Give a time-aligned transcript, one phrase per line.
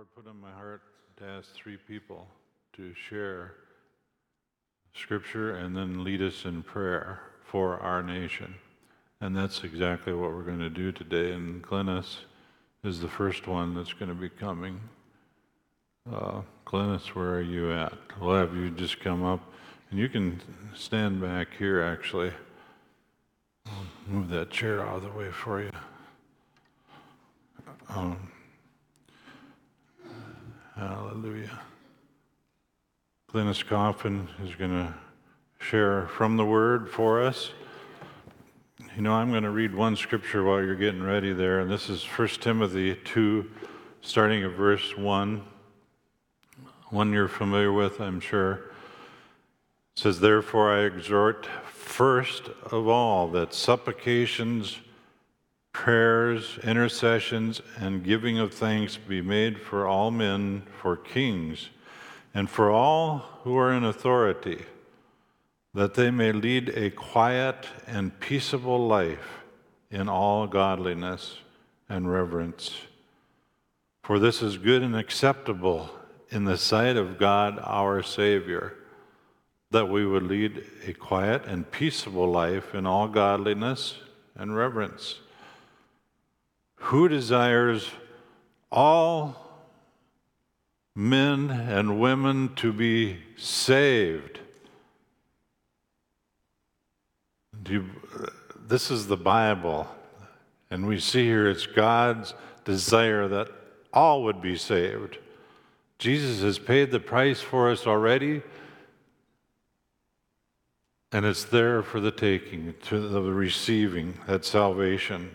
[0.00, 0.80] Lord put in my heart
[1.18, 2.26] to ask three people
[2.72, 3.52] to share
[4.94, 8.54] scripture and then lead us in prayer for our nation.
[9.20, 11.32] And that's exactly what we're going to do today.
[11.32, 12.20] And Glennis
[12.82, 14.80] is the first one that's going to be coming.
[16.10, 17.92] Uh, Glennis, where are you at?
[18.18, 19.52] We'll have you just come up.
[19.90, 20.40] And you can
[20.74, 22.32] stand back here, actually.
[23.66, 25.70] I'll move that chair out of the way for you.
[27.90, 28.30] Um,
[30.80, 31.60] hallelujah.
[33.30, 34.94] Glennis Coffin is going to
[35.58, 37.50] share from the Word for us.
[38.96, 41.90] You know, I'm going to read one scripture while you're getting ready there, and this
[41.90, 43.50] is 1 Timothy 2,
[44.00, 45.42] starting at verse 1.
[46.88, 48.52] One you're familiar with, I'm sure.
[48.54, 48.62] It
[49.96, 54.78] says, Therefore, I exhort first of all that supplications,
[55.72, 61.70] prayers, intercessions, and giving of thanks be made for all men, for kings,
[62.34, 64.64] and for all who are in authority
[65.74, 69.42] that they may lead a quiet and peaceable life
[69.90, 71.38] in all godliness
[71.88, 72.82] and reverence.
[74.02, 75.90] For this is good and acceptable
[76.30, 78.74] in the sight of God our Savior,
[79.70, 83.96] that we would lead a quiet and peaceable life in all godliness
[84.34, 85.20] and reverence.
[86.80, 87.90] Who desires
[88.72, 89.36] all
[90.94, 94.40] men and women to be saved?
[97.68, 97.84] You,
[98.66, 99.86] this is the Bible,
[100.70, 103.48] and we see here it's God's desire that
[103.92, 105.18] all would be saved.
[105.98, 108.42] Jesus has paid the price for us already,
[111.12, 115.30] and it's there for the taking, to the receiving that salvation.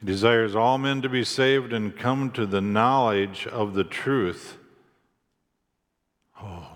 [0.00, 4.56] He desires all men to be saved and come to the knowledge of the truth.
[6.40, 6.68] Oh,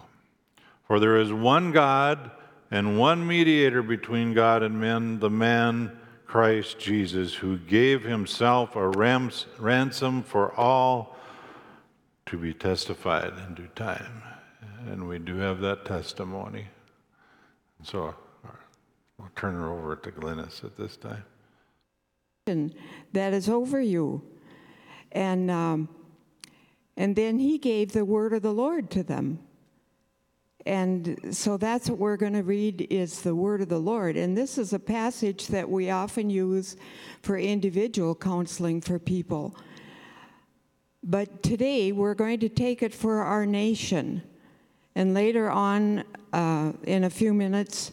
[0.86, 2.32] for there is one God
[2.70, 5.96] and one mediator between God and men, the man
[6.26, 11.16] Christ Jesus, who gave himself a rams, ransom for all
[12.26, 14.22] to be testified in due time.
[14.86, 16.66] And we do have that testimony.
[17.84, 18.14] So
[19.18, 21.24] we'll turn her over to Glennis at this time.
[22.44, 24.20] That is over you.
[25.12, 25.88] And, um,
[26.96, 29.38] and then he gave the word of the Lord to them.
[30.66, 34.16] And so that's what we're going to read is the word of the Lord.
[34.16, 36.76] And this is a passage that we often use
[37.22, 39.54] for individual counseling for people.
[41.04, 44.20] But today we're going to take it for our nation.
[44.96, 47.92] And later on, uh, in a few minutes,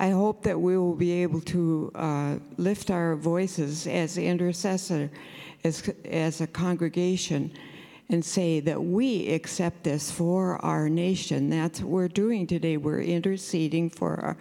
[0.00, 5.10] I hope that we will be able to uh, lift our voices as intercessor,
[5.62, 7.52] as, as a congregation
[8.08, 11.50] and say that we accept this for our nation.
[11.50, 12.78] That's what we're doing today.
[12.78, 14.36] We're interceding for our,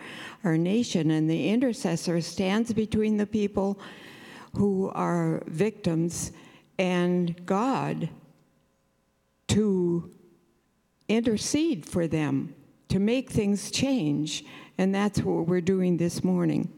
[0.46, 3.82] our nation, and the intercessor stands between the people
[4.56, 6.32] who are victims
[6.78, 8.08] and God
[9.50, 10.10] to
[11.10, 12.56] intercede for them,
[12.88, 14.46] to make things change.
[14.80, 16.72] And that's what we're doing this morning.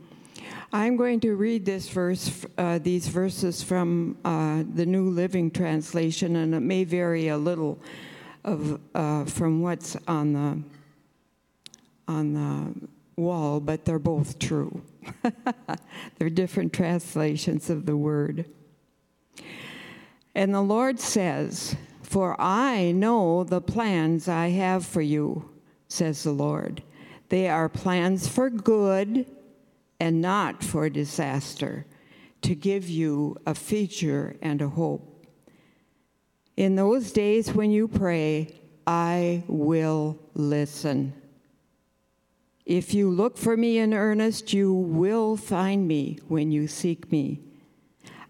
[0.73, 6.38] I'm going to read this verse, uh, these verses from uh, the New Living Translation,
[6.38, 7.78] and it may vary a little
[8.44, 10.63] of, uh, from what's on the
[12.07, 14.81] on the wall, but they're both true.
[16.17, 18.45] they're different translations of the word.
[20.34, 25.51] And the Lord says, For I know the plans I have for you,
[25.88, 26.81] says the Lord.
[27.31, 29.25] They are plans for good
[30.01, 31.85] and not for disaster,
[32.41, 35.25] to give you a future and a hope.
[36.57, 38.53] In those days when you pray,
[38.85, 41.13] I will listen.
[42.65, 47.39] If you look for me in earnest, you will find me when you seek me.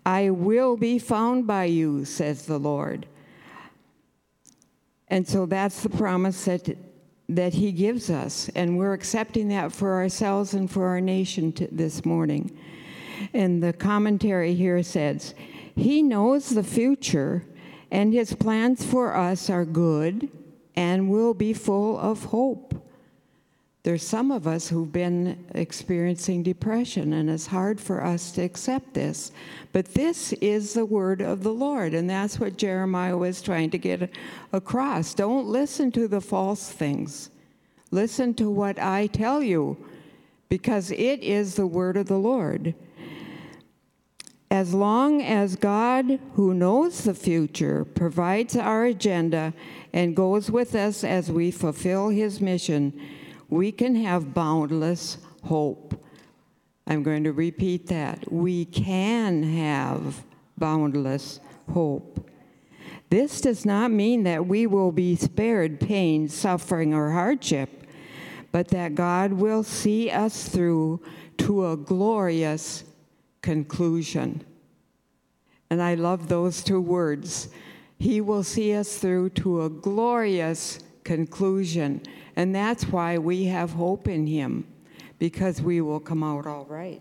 [0.06, 3.07] I will be found by you, says the Lord.
[5.07, 6.91] And so that's the promise that
[7.36, 12.06] that He gives us, and we're accepting that for ourselves and for our nation this
[12.06, 12.57] morning.
[13.33, 15.33] And the commentary here says,
[15.75, 17.45] He knows the future,
[17.89, 20.30] and His plans for us are good
[20.75, 22.70] and will be full of hope.
[23.83, 28.94] There's some of us who've been experiencing depression, and it's hard for us to accept
[28.94, 29.31] this.
[29.74, 33.80] But this is the word of the Lord, and that's what Jeremiah was trying to
[33.80, 34.12] get
[34.54, 35.16] across.
[35.16, 37.31] Don't listen to the false things,
[37.89, 39.78] listen to what I tell you,
[40.48, 42.75] because it is the word of the Lord.
[44.51, 49.54] As long as God, who knows the future, provides our agenda
[49.92, 52.94] and goes with us as we fulfill his mission,
[53.51, 56.03] we can have boundless hope.
[56.88, 58.31] I'm going to repeat that.
[58.31, 60.24] We can have
[60.57, 62.30] boundless hope.
[63.09, 67.69] This does not mean that we will be spared pain, suffering, or hardship,
[68.53, 71.01] but that God will see us through
[71.39, 72.86] to a glorious
[73.42, 74.45] conclusion.
[75.69, 77.50] And I love those two words.
[78.00, 82.01] He will see us through to a glorious conclusion.
[82.42, 84.66] And that's why we have hope in Him,
[85.20, 87.00] because we will come out all right.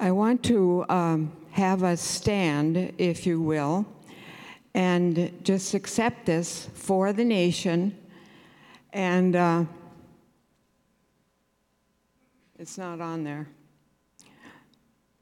[0.00, 3.86] I want to um, have us stand, if you will,
[4.74, 7.96] and just accept this for the nation.
[8.92, 9.64] And uh,
[12.58, 13.46] it's not on there.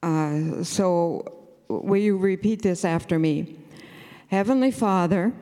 [0.03, 1.31] Uh, so,
[1.69, 3.60] will you repeat this after me?
[4.31, 5.33] Heavenly Father,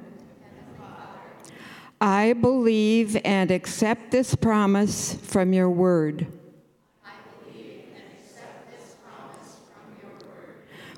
[2.00, 6.26] I believe and accept this promise from your word.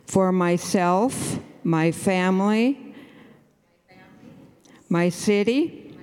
[0.07, 2.95] For myself, my family,
[4.89, 5.99] my city,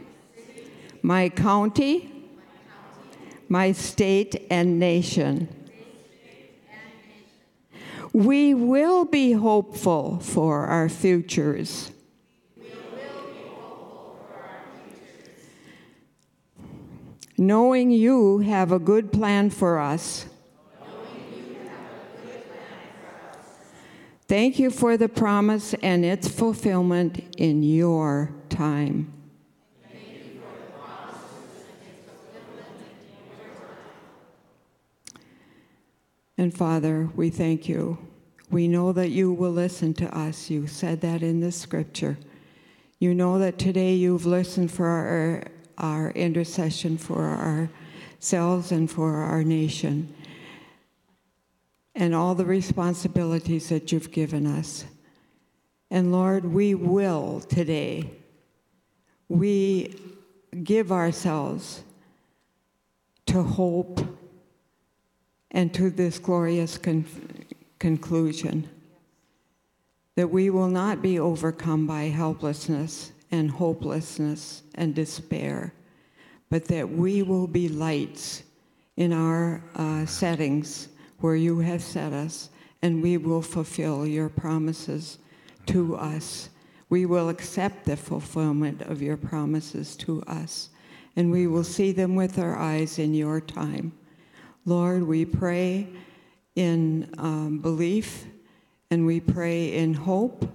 [1.02, 2.28] my county,
[3.48, 5.48] my state and nation.
[8.18, 11.92] We will be hopeful for our futures.
[17.38, 20.26] Knowing you have a good plan for us.
[24.28, 29.14] Thank you for the promise and its fulfillment in your time.
[36.36, 38.07] And Father, we thank you.
[38.50, 40.50] We know that you will listen to us.
[40.50, 42.18] You said that in the scripture.
[43.00, 45.44] You know that today you've listened for our,
[45.78, 47.70] our intercession for
[48.20, 50.16] ourselves and for our nation
[51.94, 54.86] and all the responsibilities that you've given us.
[55.90, 58.12] And Lord, we will today,
[59.28, 60.00] we
[60.64, 61.84] give ourselves
[63.26, 64.00] to hope
[65.52, 66.78] and to this glorious
[67.80, 68.70] conclusion
[70.16, 75.74] that we will not be overcome by helplessness and hopelessness and despair,
[76.50, 78.44] but that we will be lights
[78.96, 80.90] in our uh, settings
[81.20, 82.50] where you have set us,
[82.82, 85.20] and we will fulfill your promises
[85.68, 86.50] to us.
[86.90, 90.70] We will accept the fulfillment of your promises to us,
[91.16, 93.92] and we will see them with our eyes in your time.
[94.66, 95.88] Lord, we pray
[96.58, 98.26] in um, belief
[98.90, 100.50] and we pray in hope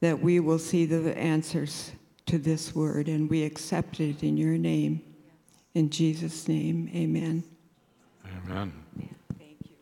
[0.00, 1.92] that we will see the answers
[2.26, 5.02] to this word, and we accept it in your name.
[5.74, 7.44] In Jesus' name, amen.
[8.46, 8.72] Amen.
[9.38, 9.76] Thank you.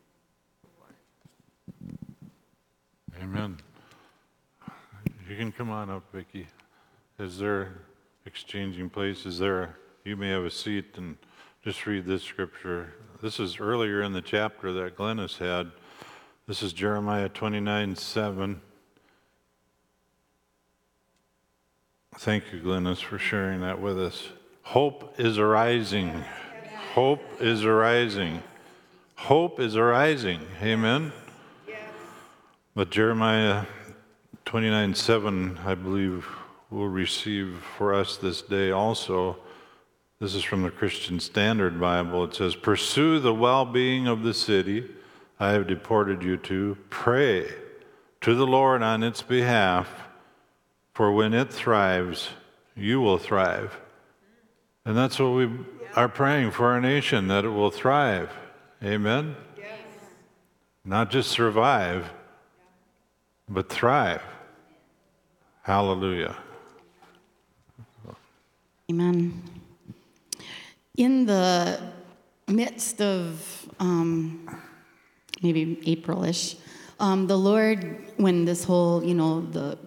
[3.22, 3.56] Amen.
[5.28, 6.46] You can come on up, Vicki.
[7.18, 7.72] Is there
[8.26, 9.78] exchanging places there?
[10.04, 11.16] You may have a seat and
[11.62, 12.92] just read this scripture.
[13.22, 15.70] This is earlier in the chapter that Glennis had.
[16.48, 18.60] This is Jeremiah 29 7.
[22.16, 24.30] Thank you, Glennis, for sharing that with us.
[24.62, 26.24] Hope is arising.
[26.94, 28.42] Hope is arising.
[29.14, 30.40] Hope is arising.
[30.60, 31.12] Amen.
[32.74, 33.66] But Jeremiah
[34.46, 36.26] 29 7, I believe,
[36.70, 39.38] will receive for us this day also.
[40.22, 42.22] This is from the Christian Standard Bible.
[42.22, 44.88] It says, Pursue the well being of the city
[45.40, 46.78] I have deported you to.
[46.90, 47.52] Pray
[48.20, 49.88] to the Lord on its behalf,
[50.94, 52.28] for when it thrives,
[52.76, 53.80] you will thrive.
[54.84, 55.50] And that's what we
[55.96, 58.30] are praying for our nation, that it will thrive.
[58.80, 59.34] Amen?
[59.58, 59.80] Yes.
[60.84, 62.08] Not just survive
[63.48, 64.22] but thrive.
[65.62, 66.36] Hallelujah.
[68.88, 69.51] Amen.
[70.98, 71.80] In the
[72.48, 74.60] midst of um,
[75.42, 76.56] maybe Aprilish,
[77.00, 79.78] um, the Lord, when this whole, you know, the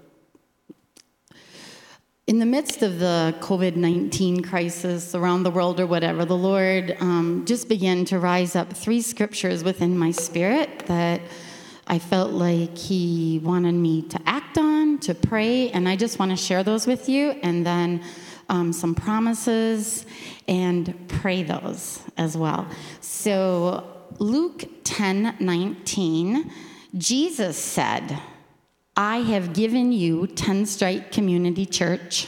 [2.26, 6.98] in the midst of the COVID 19 crisis around the world or whatever, the Lord
[7.00, 11.22] um, just began to rise up three scriptures within my spirit that
[11.86, 16.32] I felt like he wanted me to act on, to pray, and I just want
[16.32, 17.30] to share those with you.
[17.44, 18.04] And then
[18.50, 20.06] um, some promises
[20.48, 22.68] and pray those as well.
[23.02, 23.88] So,
[24.20, 26.52] Luke 10 19,
[26.98, 28.20] Jesus said,
[28.96, 32.28] I have given you Tenstrike Community Church.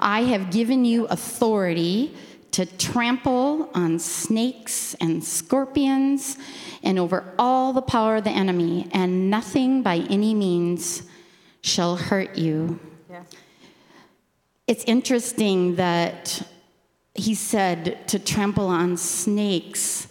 [0.00, 2.14] I have given you authority
[2.52, 6.38] to trample on snakes and scorpions
[6.82, 11.02] and over all the power of the enemy, and nothing by any means
[11.60, 12.80] shall hurt you.
[14.66, 16.42] It's interesting that
[17.18, 20.08] he said to trample on snakes.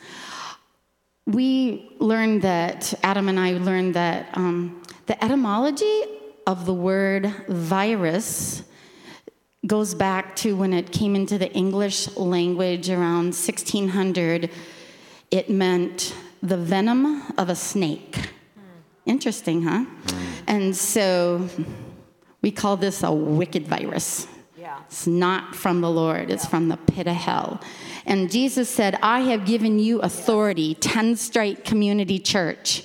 [1.25, 6.03] We learned that, Adam and I learned that um, the etymology
[6.45, 8.63] of the word virus
[9.65, 14.51] goes back to when it came into the English language around 1600.
[15.31, 18.29] It meant the venom of a snake.
[19.05, 19.85] Interesting, huh?
[20.47, 21.49] And so
[22.41, 24.27] we call this a wicked virus.
[24.65, 24.79] Yeah.
[24.87, 27.61] It's not from the Lord, it's from the pit of hell.
[28.03, 32.83] And Jesus said, I have given you authority, Tenstrike Community Church,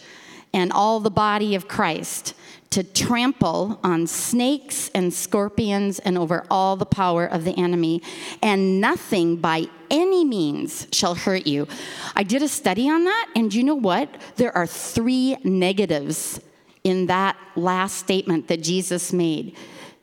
[0.52, 2.34] and all the body of Christ
[2.68, 8.02] to trample on snakes and scorpions and over all the power of the enemy,
[8.42, 11.66] and nothing by any means shall hurt you.
[12.14, 14.10] I did a study on that, and you know what?
[14.36, 16.42] There are three negatives
[16.84, 19.56] in that last statement that Jesus made.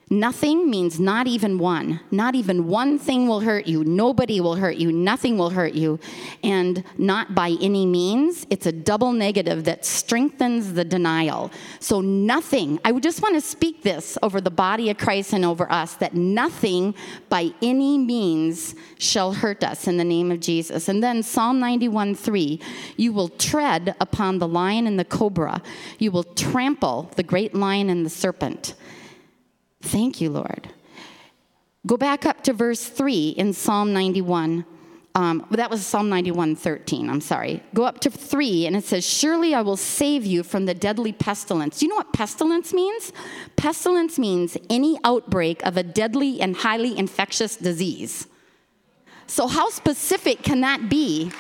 [0.10, 2.00] Nothing means not even one.
[2.12, 3.84] Not even one thing will hurt you.
[3.84, 4.90] Nobody will hurt you.
[4.90, 6.00] Nothing will hurt you.
[6.42, 8.48] And not by any means.
[8.50, 11.52] It's a double negative that strengthens the denial.
[11.82, 15.44] So, nothing, I would just want to speak this over the body of Christ and
[15.44, 16.96] over us that nothing
[17.28, 20.88] by any means shall hurt us in the name of Jesus.
[20.88, 22.62] And then Psalm 91 3
[22.96, 25.62] you will tread upon the lion and the cobra,
[26.00, 28.74] you will trample the great lion and the serpent.
[29.88, 30.70] Thank you, Lord.
[31.86, 34.66] Go back up to verse 3 in Psalm 91.
[35.16, 37.64] Um, that was Psalm 91 13, I'm sorry.
[37.74, 41.14] Go up to 3, and it says, Surely I will save you from the deadly
[41.14, 41.80] pestilence.
[41.80, 43.14] Do you know what pestilence means?
[43.56, 48.28] Pestilence means any outbreak of a deadly and highly infectious disease.
[49.26, 51.32] So, how specific can that be?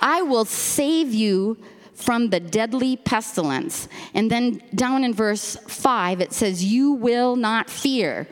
[0.00, 1.58] I will save you
[1.94, 3.88] from the deadly pestilence.
[4.12, 8.26] And then down in verse 5, it says, You will not fear.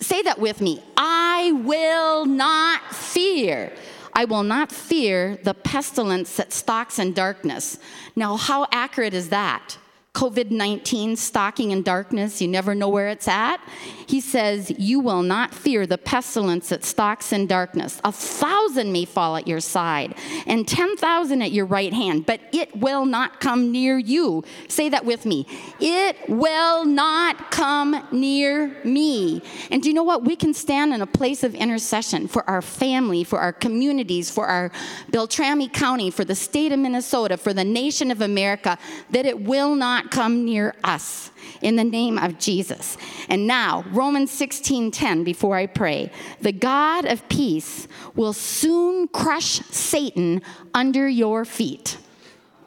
[0.00, 0.82] Say that with me.
[0.96, 3.72] I will not fear.
[4.14, 7.78] I will not fear the pestilence that stalks in darkness.
[8.14, 9.78] Now, how accurate is that?
[10.14, 13.60] COVID 19 stalking in darkness, you never know where it's at.
[14.06, 17.98] He says, You will not fear the pestilence that stalks in darkness.
[18.04, 20.14] A thousand may fall at your side,
[20.46, 24.44] and 10,000 at your right hand, but it will not come near you.
[24.68, 25.46] Say that with me.
[25.80, 29.42] It will not come near me.
[29.70, 30.24] And do you know what?
[30.24, 34.46] We can stand in a place of intercession for our family, for our communities, for
[34.46, 34.70] our
[35.10, 38.78] Beltrami County, for the state of Minnesota, for the nation of America,
[39.10, 41.30] that it will not come near us
[41.60, 42.96] in the name of Jesus.
[43.28, 46.10] And now, Romans 16:10 before I pray.
[46.40, 50.42] The God of peace will soon crush Satan
[50.74, 51.98] under your feet.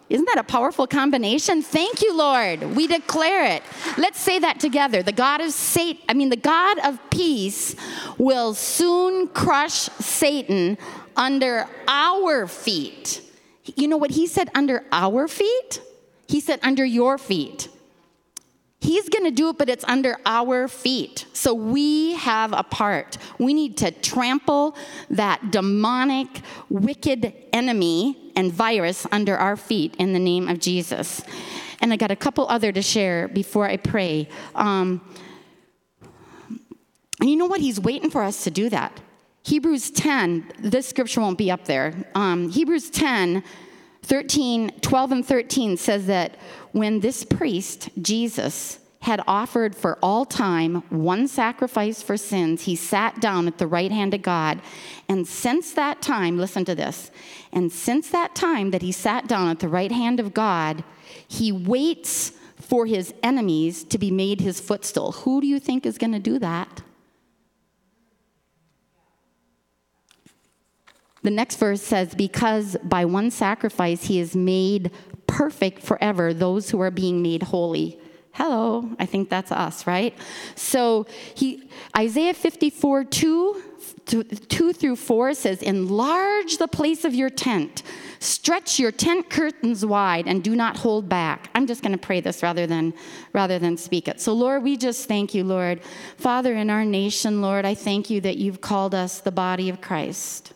[0.08, 1.64] Isn't that a powerful combination?
[1.64, 2.76] Thank you, Lord.
[2.76, 3.64] We declare it.
[3.98, 5.02] Let's say that together.
[5.02, 7.76] The God of Satan, I mean the God of peace
[8.18, 10.78] will soon crush Satan
[11.18, 13.22] under our feet.
[13.76, 15.82] You know what he said under our feet?
[16.36, 17.70] He said, under your feet.
[18.82, 21.28] He's going to do it, but it's under our feet.
[21.32, 23.18] So we have a part.
[23.40, 24.76] We need to trample
[25.10, 26.28] that demonic,
[26.68, 31.24] wicked enemy and virus under our feet in the name of Jesus.
[31.80, 34.28] And I got a couple other to share before I pray.
[34.56, 35.00] Um,
[37.22, 37.62] and you know what?
[37.62, 39.00] He's waiting for us to do that.
[39.44, 41.94] Hebrews 10, this scripture won't be up there.
[42.14, 43.42] Um, Hebrews 10,
[44.06, 46.38] 13, 12 and 13 says that
[46.72, 53.20] when this priest, Jesus, had offered for all time one sacrifice for sins, he sat
[53.20, 54.62] down at the right hand of God.
[55.08, 57.12] And since that time, listen to this,
[57.52, 60.84] and since that time that he sat down at the right hand of God,
[61.28, 65.12] he waits for his enemies to be made his footstool.
[65.12, 66.82] Who do you think is going to do that?
[71.26, 74.92] The next verse says, Because by one sacrifice he has made
[75.26, 78.00] perfect forever those who are being made holy.
[78.34, 80.16] Hello, I think that's us, right?
[80.54, 81.68] So he
[81.98, 83.64] Isaiah 54, 2,
[84.06, 87.82] 2 through 4 says, Enlarge the place of your tent,
[88.20, 91.50] stretch your tent curtains wide, and do not hold back.
[91.56, 92.94] I'm just going to pray this rather than
[93.34, 94.22] rather than speak it.
[94.22, 95.82] So, Lord, we just thank you, Lord.
[96.18, 99.82] Father, in our nation, Lord, I thank you that you've called us the body of
[99.82, 100.52] Christ.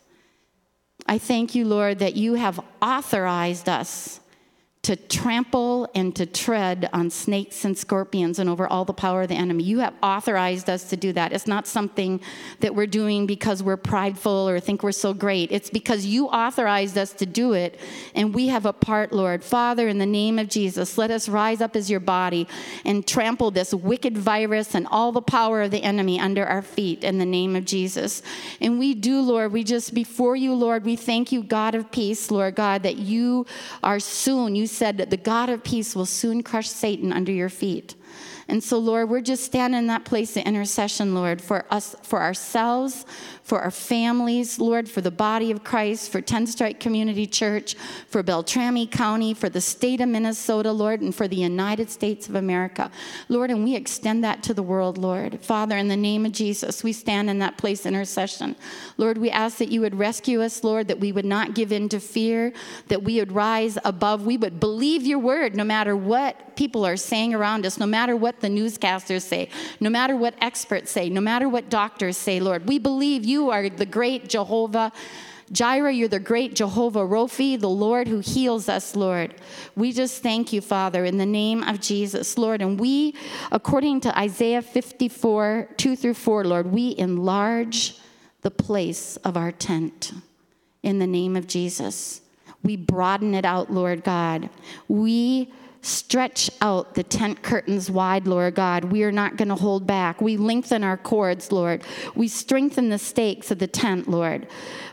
[1.10, 4.20] I thank you, Lord, that you have authorized us
[4.82, 9.28] to trample and to tread on snakes and scorpions and over all the power of
[9.28, 9.62] the enemy.
[9.62, 11.34] You have authorized us to do that.
[11.34, 12.22] It's not something
[12.62, 15.52] that we're doing because we're prideful or think we're so great.
[15.52, 17.78] It's because you authorized us to do it,
[18.16, 19.44] and we have a part, Lord.
[19.44, 22.48] Father, in the name of Jesus, let us rise up as your body
[22.86, 27.04] and trample this wicked virus and all the power of the enemy under our feet
[27.04, 28.22] in the name of Jesus.
[28.62, 32.32] And we do, Lord, we just before you, Lord, we thank you, God of peace,
[32.32, 33.46] Lord God, that you
[33.84, 37.50] are soon, you said that the God of peace will soon crush Satan under your
[37.50, 37.96] feet.
[38.48, 42.22] And so, Lord, we're just standing in that place of intercession, Lord, for us, for
[42.22, 43.06] ourselves,
[43.50, 47.74] for our families, Lord, for the body of Christ, for Tenstrike Community Church,
[48.08, 52.36] for Beltrami County, for the state of Minnesota, Lord, and for the United States of
[52.36, 52.92] America.
[53.28, 55.44] Lord, and we extend that to the world, Lord.
[55.44, 58.56] Father, in the name of Jesus, we stand in that place intercession.
[58.98, 61.90] Lord, we ask that you would rescue us, Lord, that we would not give in
[61.90, 62.54] to fear,
[62.90, 66.98] that we would rise above, we would believe your word no matter what people are
[66.98, 71.22] saying around us, no matter what the newscasters say, no matter what experts say, no
[71.22, 72.68] matter what doctors say, Lord.
[72.68, 74.92] We believe you you are the great Jehovah.
[75.52, 79.34] Jireh, you're the great Jehovah Rophi, the Lord who heals us, Lord.
[79.76, 82.62] We just thank you, Father, in the name of Jesus, Lord.
[82.62, 83.16] And we,
[83.52, 87.98] according to Isaiah 54, 2 through 4, Lord, we enlarge
[88.42, 90.12] the place of our tent
[90.84, 92.22] in the name of Jesus.
[92.62, 94.50] We broaden it out, Lord God.
[94.90, 95.52] We
[95.82, 98.86] Stretch out the tent curtains wide, Lord God.
[98.86, 100.22] We are not going to hold back.
[100.22, 101.84] We lengthen our cords, Lord.
[102.16, 104.48] We strengthen the stakes of the tent, Lord.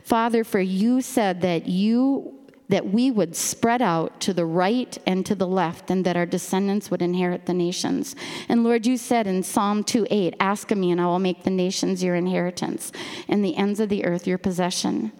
[0.04, 2.32] Father, for you said that you
[2.68, 6.26] that we would spread out to the right and to the left, and that our
[6.26, 8.16] descendants would inherit the nations.
[8.48, 11.44] And Lord, you said in Psalm 2 8, Ask of me, and I will make
[11.44, 12.90] the nations your inheritance,
[13.28, 15.12] and the ends of the earth your possession.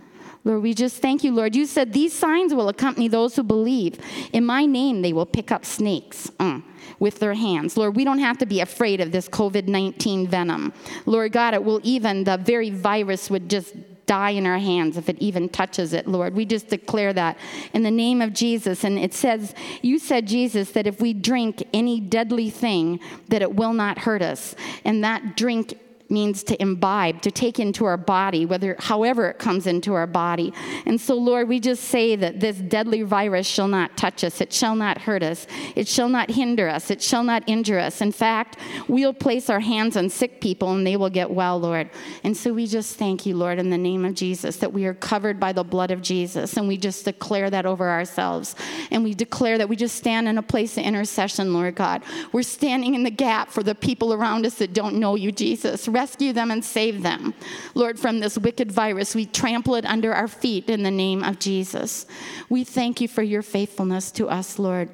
[0.47, 1.57] Lord, we just thank you, Lord.
[1.57, 3.99] You said these signs will accompany those who believe.
[4.33, 6.31] In my name, they will pick up snakes.
[6.39, 6.61] Uh,
[7.01, 7.77] with their hands.
[7.77, 10.73] Lord, we don't have to be afraid of this COVID 19 venom.
[11.05, 13.75] Lord God, it will even, the very virus would just
[14.07, 16.35] die in our hands if it even touches it, Lord.
[16.35, 17.37] We just declare that
[17.75, 18.85] in the name of Jesus.
[18.85, 23.55] And it says, You said, Jesus, that if we drink any deadly thing, that it
[23.55, 24.55] will not hurt us.
[24.85, 25.79] And that drink
[26.11, 30.53] means to imbibe, to take into our body, whether however it comes into our body.
[30.85, 34.53] And so, Lord, we just say that this deadly virus shall not touch us, it
[34.53, 38.01] shall not hurt us, it shall not hinder us, it shall not injure us.
[38.01, 41.91] In fact, we'll place our hands on sick people and they will get well, Lord.
[42.23, 44.95] And so we just thank you, Lord, in the name of Jesus, that we are
[44.95, 46.57] covered by the blood of Jesus.
[46.57, 48.55] And we just declare that over ourselves.
[48.91, 52.03] And we declare that we just stand in a place of intercession, Lord God.
[52.33, 55.89] We're standing in the gap for the people around us that don't know you, Jesus
[55.97, 57.33] rescue them and save them.
[57.75, 61.39] Lord, from this wicked virus, we trample it under our feet in the name of
[61.39, 62.05] Jesus.
[62.51, 64.91] We thank you for your faithfulness to us, Lord.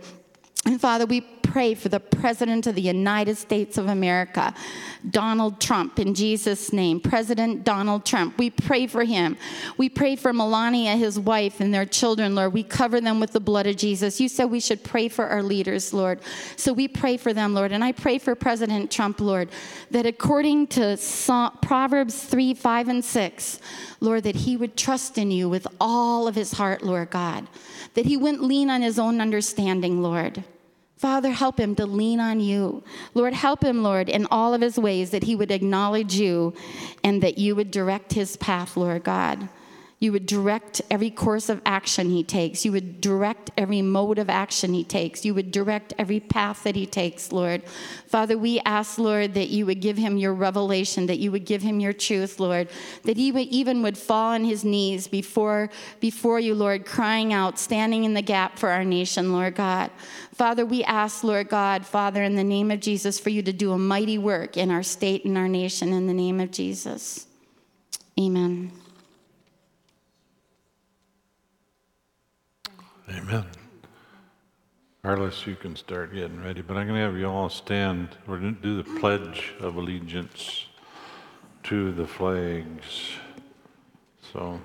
[0.64, 1.22] And Father, we
[1.52, 4.54] pray for the President of the United States of America,
[5.10, 6.98] Donald Trump, in Jesus' name.
[6.98, 9.36] President Donald Trump, we pray for him.
[9.76, 12.54] We pray for Melania, his wife, and their children, Lord.
[12.54, 14.20] We cover them with the blood of Jesus.
[14.20, 16.20] You said we should pray for our leaders, Lord.
[16.56, 17.72] So we pray for them, Lord.
[17.72, 19.50] And I pray for President Trump, Lord,
[19.90, 20.96] that according to
[21.60, 23.60] Proverbs 3 5 and 6,
[24.00, 27.48] Lord, that he would trust in you with all of his heart, Lord God,
[27.94, 30.44] that he wouldn't lean on his own understanding, Lord.
[31.02, 32.84] Father, help him to lean on you.
[33.12, 36.54] Lord, help him, Lord, in all of his ways that he would acknowledge you
[37.02, 39.48] and that you would direct his path, Lord God.
[40.02, 42.64] You would direct every course of action he takes.
[42.64, 45.24] You would direct every mode of action he takes.
[45.24, 47.62] You would direct every path that he takes, Lord.
[48.08, 51.62] Father, we ask, Lord, that you would give him your revelation, that you would give
[51.62, 52.68] him your truth, Lord,
[53.04, 57.60] that he would even would fall on his knees before, before you, Lord, crying out,
[57.60, 59.92] standing in the gap for our nation, Lord God.
[60.34, 63.70] Father, we ask, Lord God, Father, in the name of Jesus, for you to do
[63.70, 67.28] a mighty work in our state and our nation in the name of Jesus.
[68.18, 68.81] Amen.
[73.14, 73.44] Amen.
[75.02, 78.08] Carlos, you can start getting ready, but I'm going to have you all stand.
[78.26, 80.66] or do the Pledge of Allegiance
[81.64, 83.10] to the flags.
[84.32, 84.58] So,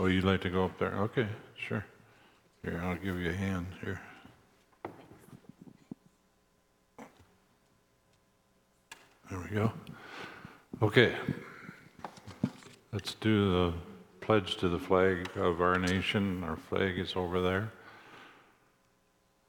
[0.00, 0.94] oh, you'd like to go up there?
[0.94, 1.84] Okay, sure.
[2.64, 4.00] Here, I'll give you a hand here.
[9.30, 9.72] There we go.
[10.82, 11.14] Okay,
[12.92, 13.91] let's do the
[14.22, 16.44] pledge to the flag of our nation.
[16.44, 17.72] Our flag is over there.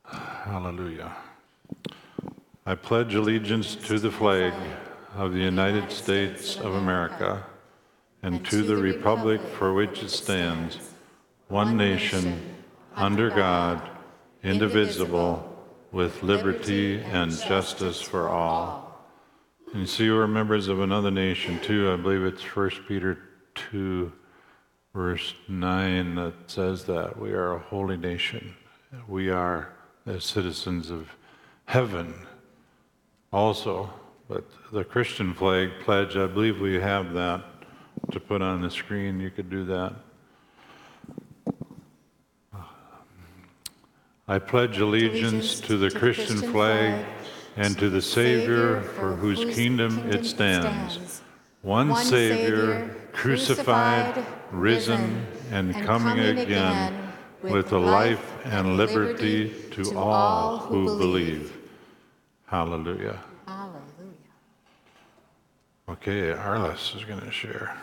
[0.03, 1.15] Hallelujah.
[2.65, 4.53] I pledge allegiance to the flag
[5.15, 7.45] of the United States of America
[8.23, 10.79] and to the republic for which it stands,
[11.49, 12.41] one nation,
[12.95, 13.79] under God,
[14.43, 15.49] indivisible,
[15.91, 19.07] with liberty and justice for all.
[19.73, 21.91] And so you see, we're members of another nation too.
[21.91, 23.19] I believe it's 1 Peter
[23.71, 24.11] 2,
[24.93, 28.55] verse 9, that says that we are a holy nation.
[29.07, 29.73] We are
[30.05, 31.09] as citizens of
[31.65, 32.13] heaven
[33.31, 33.89] also.
[34.29, 37.43] But the Christian flag pledge, I believe we have that
[38.11, 39.19] to put on the screen.
[39.19, 39.93] You could do that.
[44.27, 47.05] I pledge allegiance to the Christian flag
[47.57, 51.21] and to the Savior for whose kingdom it stands,
[51.61, 60.85] one Savior, crucified, risen, and coming again, with the life and liberty to all who
[60.97, 61.57] believe.
[62.45, 63.19] Hallelujah.
[63.47, 63.81] Hallelujah.
[65.89, 67.75] Okay, Arliss is going to share.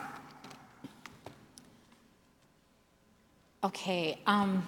[3.63, 4.17] Okay.
[4.25, 4.65] Um,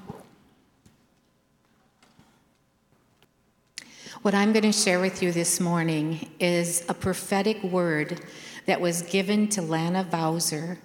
[4.21, 8.21] what I'm going to share with you this morning is a prophetic word
[8.67, 10.77] that was given to Lana Vawser,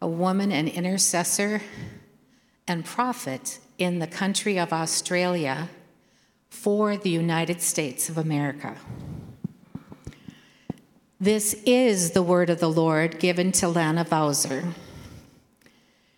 [0.00, 1.62] a woman and intercessor
[2.66, 5.68] and prophet in the country of Australia
[6.50, 8.76] for the United States of America.
[11.20, 14.72] This is the word of the Lord given to Lana Vawser.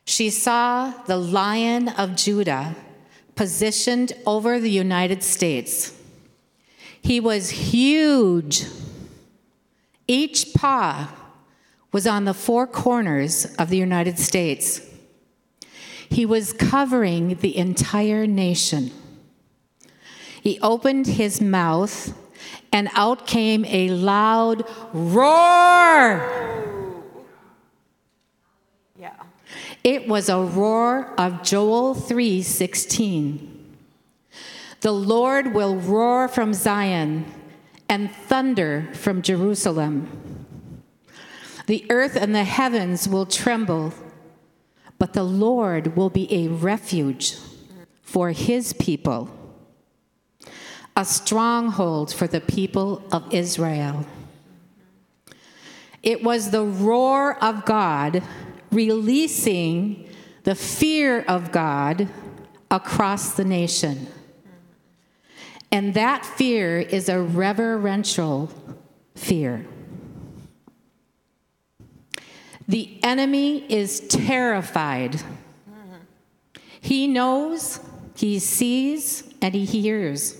[0.04, 2.76] She saw the Lion of Judah
[3.34, 5.94] positioned over the United States.
[7.00, 8.66] He was huge.
[10.06, 11.08] Each paw
[11.92, 14.80] was on the four corners of the United States.
[16.08, 18.90] He was covering the entire nation.
[20.42, 22.16] He opened his mouth,
[22.72, 26.22] and out came a loud roar.
[28.98, 29.12] Yeah.
[29.84, 33.48] It was a roar of Joel 3:16.
[34.80, 37.26] The Lord will roar from Zion
[37.88, 40.29] and thunder from Jerusalem.
[41.70, 43.94] The earth and the heavens will tremble,
[44.98, 47.36] but the Lord will be a refuge
[48.02, 49.30] for his people,
[50.96, 54.04] a stronghold for the people of Israel.
[56.02, 58.24] It was the roar of God
[58.72, 60.08] releasing
[60.42, 62.08] the fear of God
[62.68, 64.08] across the nation.
[65.70, 68.50] And that fear is a reverential
[69.14, 69.66] fear.
[72.70, 75.20] The enemy is terrified.
[76.80, 77.80] He knows,
[78.14, 80.36] he sees, and he hears.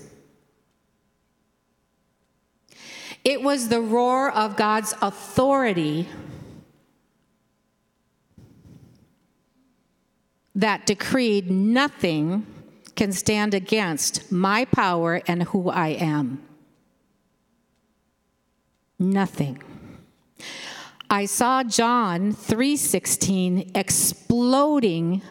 [3.25, 6.07] It was the roar of God's authority
[10.55, 12.47] that decreed nothing
[12.95, 16.41] can stand against my power and who I am.
[18.97, 19.61] Nothing.
[21.11, 25.21] I saw John 3:16 exploding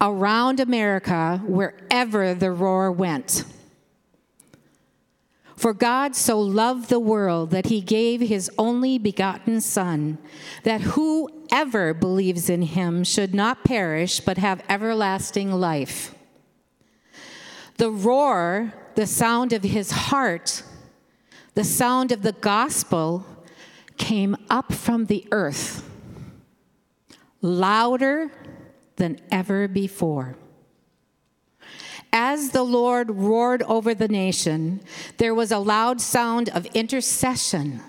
[0.00, 3.44] around America wherever the roar went.
[5.54, 10.16] For God so loved the world that he gave his only begotten Son,
[10.62, 16.14] that whoever believes in him should not perish but have everlasting life.
[17.76, 20.62] The roar, the sound of his heart,
[21.52, 23.26] the sound of the gospel
[23.96, 25.88] came up from the earth,
[27.40, 28.30] louder
[28.96, 30.36] than ever before.
[32.12, 34.82] As the Lord roared over the nation,
[35.16, 37.80] there was a loud sound of intercession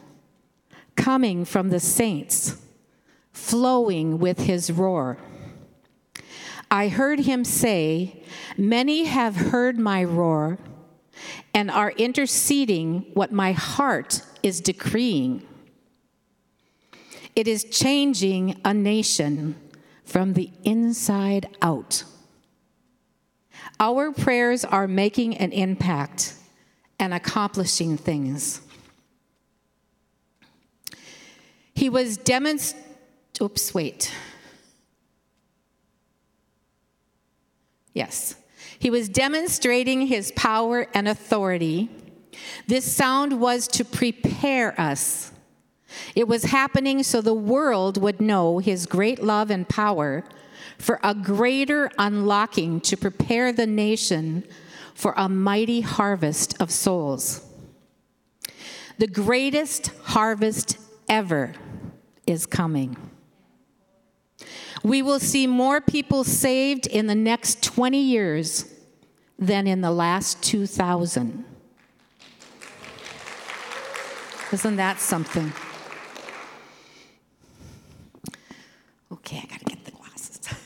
[0.95, 2.57] coming from the saints,
[3.33, 5.17] flowing with his roar.
[6.71, 8.23] I heard him say,
[8.57, 10.57] Many have heard my roar
[11.53, 15.45] and are interceding what my heart is decreeing.
[17.35, 19.55] It is changing a nation
[20.05, 22.03] from the inside out.
[23.79, 26.35] Our prayers are making an impact
[26.99, 28.61] and accomplishing things.
[31.73, 32.87] He was demonstrating,
[33.41, 34.13] oops, wait.
[37.93, 38.35] Yes.
[38.77, 41.89] He was demonstrating his power and authority.
[42.67, 45.32] This sound was to prepare us
[46.15, 50.23] It was happening so the world would know his great love and power
[50.77, 54.43] for a greater unlocking to prepare the nation
[54.93, 57.41] for a mighty harvest of souls.
[58.97, 60.77] The greatest harvest
[61.09, 61.53] ever
[62.27, 62.95] is coming.
[64.83, 68.65] We will see more people saved in the next 20 years
[69.39, 71.45] than in the last 2,000.
[74.51, 75.51] Isn't that something?
[79.13, 80.39] Okay, I gotta get the glasses.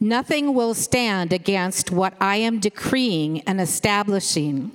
[0.00, 4.74] Nothing will stand against what I am decreeing and establishing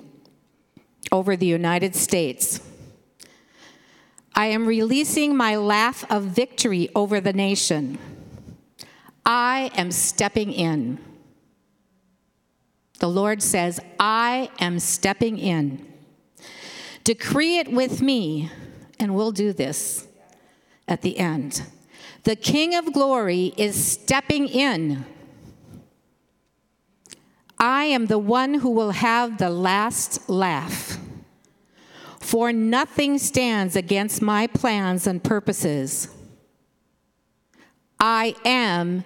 [1.12, 2.62] over the United States.
[4.36, 7.98] I am releasing my laugh of victory over the nation.
[9.26, 11.00] I am stepping in.
[13.00, 15.93] The Lord says, I am stepping in.
[17.04, 18.50] Decree it with me,
[19.00, 20.08] and we'll do this
[20.88, 21.64] at the end.
[22.24, 25.06] The King of glory is stepping in.
[27.60, 30.98] I am the one who will have the last laugh.
[32.20, 36.08] For nothing stands against my plans and purposes.
[38.00, 39.04] I am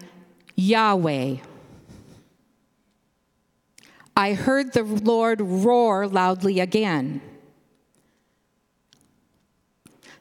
[0.56, 1.38] Yahweh.
[4.16, 7.22] I heard the Lord roar loudly again.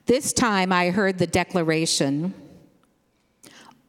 [0.07, 2.35] This time I heard the declaration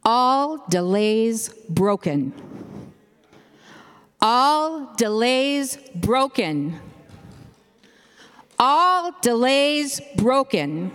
[0.04, 2.32] all delays broken.
[4.20, 6.80] All delays broken.
[8.58, 10.92] All delays broken.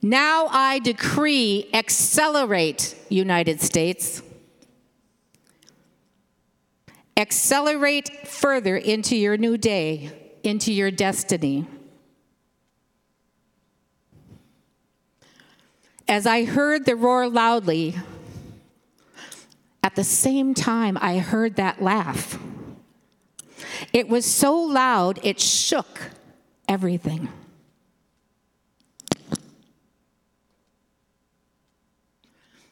[0.00, 4.22] Now I decree accelerate, United States.
[7.16, 10.10] Accelerate further into your new day,
[10.42, 11.66] into your destiny.
[16.14, 17.96] As I heard the roar loudly,
[19.82, 22.38] at the same time I heard that laugh.
[23.92, 26.12] It was so loud, it shook
[26.68, 27.30] everything.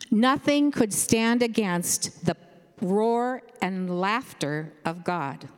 [0.09, 2.37] Nothing could stand against the
[2.81, 5.49] roar and laughter of God.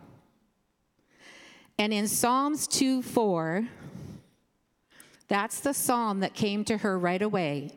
[1.77, 3.69] And in Psalms 2 4,
[5.29, 7.71] that's the psalm that came to her right away.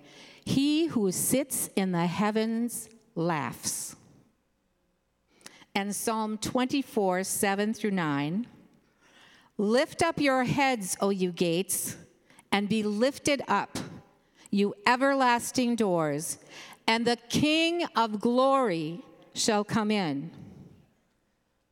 [0.44, 3.96] He who sits in the heavens laughs.
[5.76, 8.48] And Psalm 24, 7 through 9.
[9.58, 11.98] Lift up your heads, O you gates,
[12.52, 13.78] and be lifted up,
[14.52, 16.38] you everlasting doors,
[16.88, 20.32] and the King of glory shall come in.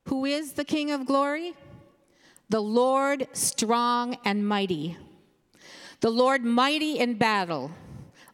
[0.07, 1.53] Who is the King of glory?
[2.49, 4.97] The Lord strong and mighty
[6.05, 7.71] the Lord mighty in battle.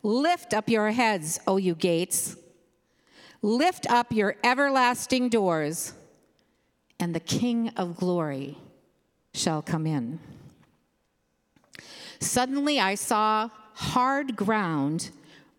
[0.03, 2.35] Lift up your heads, O you gates.
[3.41, 5.93] Lift up your everlasting doors,
[6.99, 8.57] and the King of glory
[9.33, 10.19] shall come in.
[12.19, 15.11] Suddenly I saw hard ground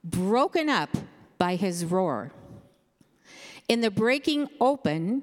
[0.05, 0.91] broken up
[1.39, 2.31] by his roar.
[3.69, 5.23] In the breaking open,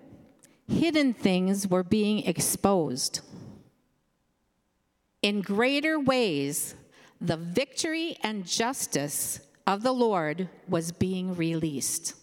[0.67, 3.19] hidden things were being exposed.
[5.21, 6.73] In greater ways,
[7.21, 12.15] the victory and justice of the Lord was being released.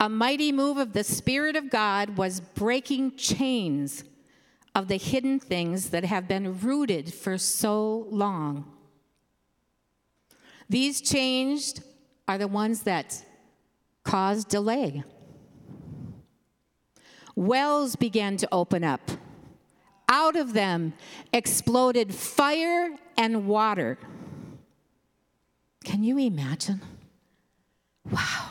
[0.00, 4.04] A mighty move of the Spirit of God was breaking chains
[4.74, 8.72] of the hidden things that have been rooted for so long.
[10.68, 11.82] These changed
[12.28, 13.24] are the ones that
[14.04, 15.02] cause delay.
[17.34, 19.10] Wells began to open up
[20.08, 20.94] out of them
[21.32, 23.98] exploded fire and water.
[25.84, 26.80] Can you imagine?
[28.10, 28.50] Wow.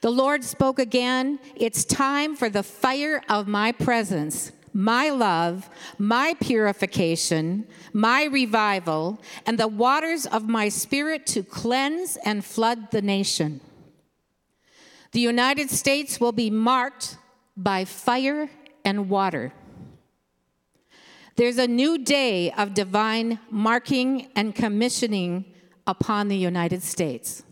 [0.00, 6.34] The Lord spoke again It's time for the fire of my presence, my love, my
[6.40, 13.60] purification, my revival, and the waters of my spirit to cleanse and flood the nation.
[15.12, 17.16] The United States will be marked
[17.56, 18.48] by fire
[18.84, 19.52] and water.
[21.38, 25.44] There's a new day of divine marking and commissioning
[25.86, 27.44] upon the United States.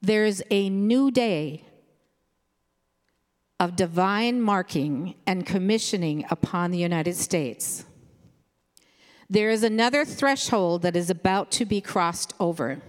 [0.00, 1.64] There's a new day
[3.58, 7.86] of divine marking and commissioning upon the United States.
[9.28, 12.82] There is another threshold that is about to be crossed over.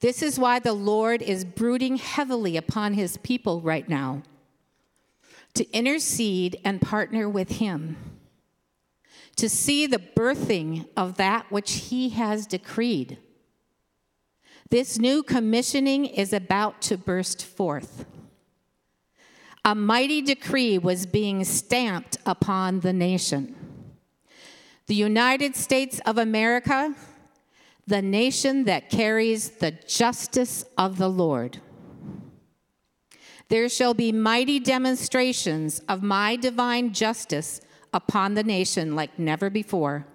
[0.00, 4.24] This is why the Lord is brooding heavily upon his people right now
[5.54, 7.96] to intercede and partner with him,
[9.36, 13.18] to see the birthing of that which he has decreed.
[14.70, 18.06] This new commissioning is about to burst forth.
[19.64, 23.54] A mighty decree was being stamped upon the nation.
[24.86, 26.94] The United States of America,
[27.86, 31.60] the nation that carries the justice of the Lord.
[33.48, 37.60] There shall be mighty demonstrations of my divine justice
[37.92, 40.06] upon the nation like never before.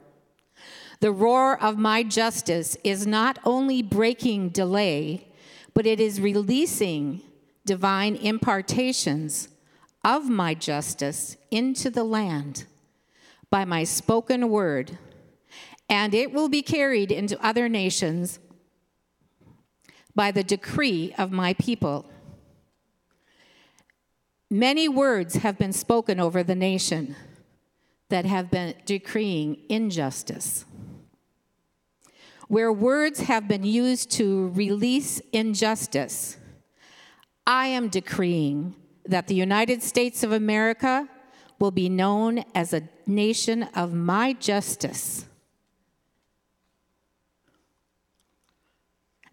[1.00, 5.28] The roar of my justice is not only breaking delay,
[5.74, 7.22] but it is releasing
[7.66, 9.48] divine impartations
[10.04, 12.66] of my justice into the land
[13.50, 14.98] by my spoken word,
[15.88, 18.40] and it will be carried into other nations
[20.16, 22.10] by the decree of my people.
[24.52, 27.16] Many words have been spoken over the nation
[28.10, 30.66] that have been decreeing injustice.
[32.48, 36.38] Where words have been used to release injustice,
[37.46, 41.08] I am decreeing that the United States of America
[41.60, 45.26] will be known as a nation of my justice.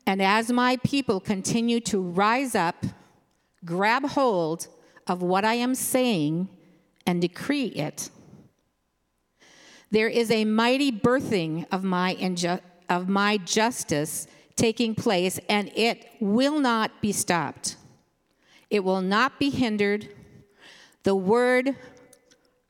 [0.06, 2.84] And as my people continue to rise up,
[3.64, 4.68] grab hold
[5.06, 6.48] of what I am saying,
[7.06, 8.10] and decree it,
[9.90, 16.06] there is a mighty birthing of my, inju- of my justice taking place, and it
[16.18, 17.76] will not be stopped.
[18.68, 20.08] It will not be hindered.
[21.04, 21.76] The word,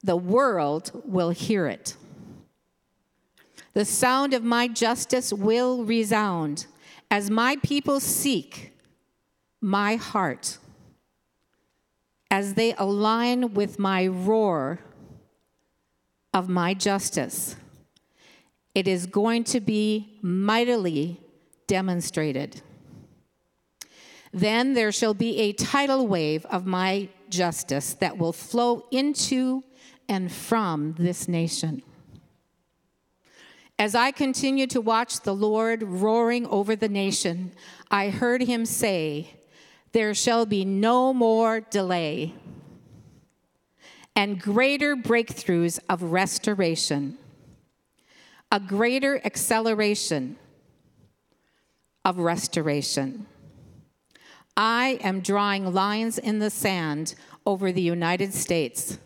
[0.02, 1.96] the world will hear it.
[3.72, 6.66] The sound of my justice will resound
[7.10, 8.72] as my people seek
[9.60, 10.58] my heart,
[12.36, 14.78] as they align with my roar
[16.34, 17.56] of my justice.
[18.74, 21.18] It is going to be mightily
[21.66, 22.60] demonstrated.
[24.34, 29.64] Then there shall be a tidal wave of my justice that will flow into
[30.06, 31.80] and from this nation.
[33.78, 37.52] As I continued to watch the Lord roaring over the nation,
[37.90, 39.30] I heard him say,
[39.96, 42.34] There shall be no more delay,
[44.14, 47.16] and greater breakthroughs of restoration,
[48.52, 50.36] a greater acceleration
[52.04, 53.26] of restoration.
[54.54, 57.14] I am drawing lines in the sand
[57.46, 58.98] over the United States,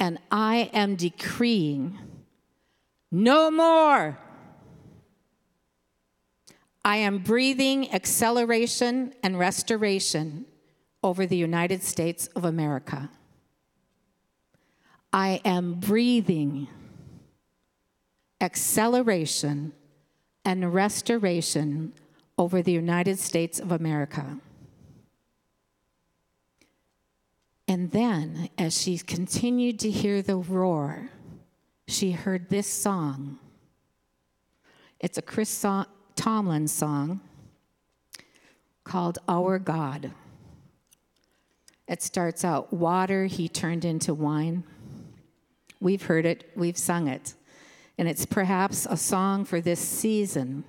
[0.00, 1.98] and I am decreeing
[3.10, 4.18] no more.
[6.88, 10.46] I am breathing acceleration and restoration
[11.04, 13.10] over the United States of America.
[15.12, 16.66] I am breathing
[18.40, 19.74] acceleration
[20.46, 21.92] and restoration
[22.38, 24.38] over the United States of America.
[27.68, 31.10] And then, as she continued to hear the roar,
[31.86, 33.38] she heard this song.
[35.00, 35.84] It's a Chris so-
[36.18, 37.20] Tomlin song
[38.82, 40.10] called Our God.
[41.86, 44.64] It starts out, Water he turned into wine.
[45.80, 47.34] We've heard it, we've sung it.
[47.96, 50.64] And it's perhaps a song for this season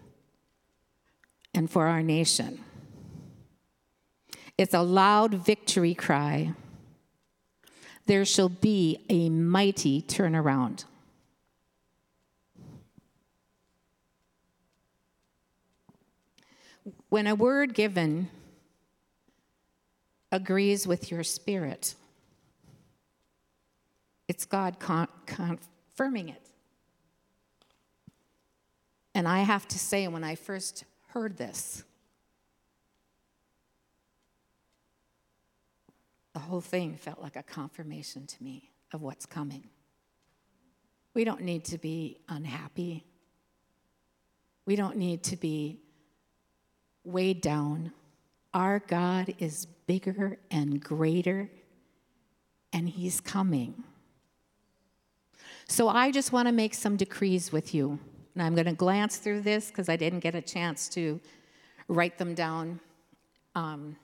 [1.56, 2.64] and for our nation.
[4.56, 6.54] It's a loud victory cry.
[8.06, 10.86] There shall be a mighty turnaround.
[17.10, 18.30] When a word given
[20.32, 21.96] agrees with your spirit,
[24.28, 26.50] it's God con- confirming it.
[29.16, 31.84] And I have to say, when I first heard this,
[36.34, 39.68] the whole thing felt like a confirmation to me of what's coming.
[41.16, 43.04] We don't need to be unhappy.
[44.66, 45.82] We don't need to be
[47.04, 47.92] weighed down.
[48.54, 51.50] Our God is bigger and greater,
[52.74, 53.84] and He's coming.
[55.68, 58.00] So I just want to make some decrees with you.
[58.34, 61.20] And I'm going to glance through this because I didn't get a chance to
[61.88, 62.80] write them down.
[63.54, 63.96] Um,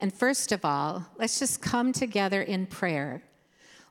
[0.00, 3.22] and first of all, let's just come together in prayer.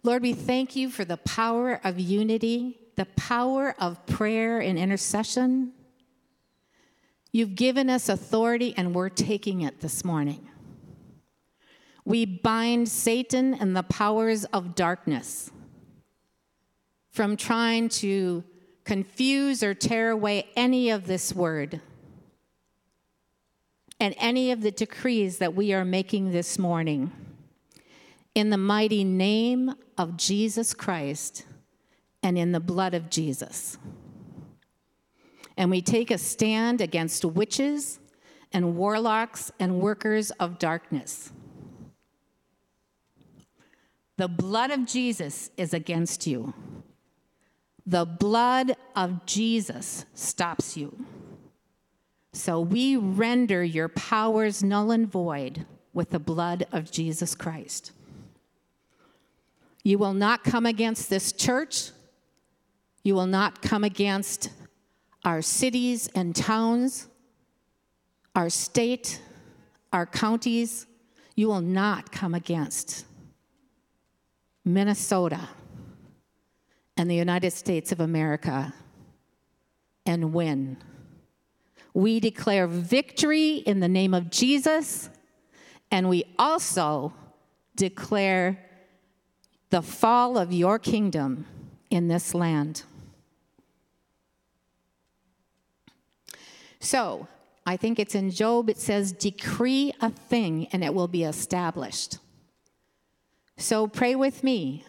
[0.03, 5.71] Lord, we thank you for the power of unity, the power of prayer and intercession.
[7.33, 10.47] You've given us authority, and we're taking it this morning.
[12.05, 15.49] We bind Satan and the powers of darkness
[17.09, 18.43] from trying to
[18.83, 21.81] confuse or tear away any of this word
[23.99, 27.11] and any of the decrees that we are making this morning.
[28.35, 31.45] In the mighty name of Jesus Christ
[32.21, 33.77] and in the blood of Jesus.
[35.57, 37.99] And we take a stand against witches
[38.51, 41.31] and warlocks and workers of darkness.
[44.17, 46.53] The blood of Jesus is against you.
[47.85, 51.05] The blood of Jesus stops you.
[52.31, 57.91] So we render your powers null and void with the blood of Jesus Christ.
[59.83, 61.91] You will not come against this church.
[63.03, 64.49] You will not come against
[65.23, 67.07] our cities and towns,
[68.35, 69.21] our state,
[69.91, 70.85] our counties.
[71.35, 73.05] You will not come against
[74.65, 75.49] Minnesota
[76.95, 78.73] and the United States of America
[80.05, 80.77] and win.
[81.93, 85.09] We declare victory in the name of Jesus,
[85.91, 87.13] and we also
[87.75, 88.59] declare
[89.69, 91.45] the fall of your kingdom
[91.89, 92.83] in this land.
[96.83, 97.29] So,
[97.65, 102.17] I think it's in Job, it says, decree a thing and it will be established.
[103.55, 104.83] So, pray with me.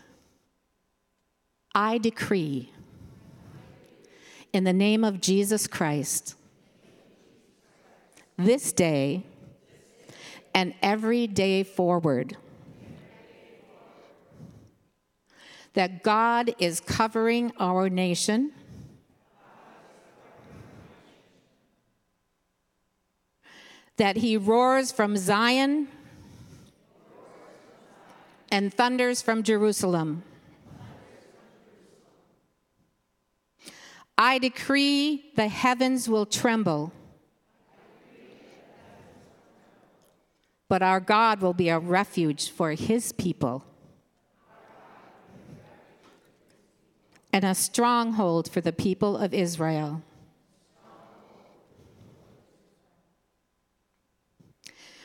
[1.73, 2.73] I decree
[4.53, 6.35] in the name of Jesus Christ
[8.37, 9.25] this day
[10.53, 12.37] and every day forward
[15.75, 18.53] that God is covering our nation.
[23.97, 25.89] That he roars from Zion
[28.51, 30.23] and thunders from Jerusalem.
[34.17, 36.93] I decree the heavens will tremble,
[40.69, 43.65] but our God will be a refuge for his people
[47.33, 50.03] and a stronghold for the people of Israel.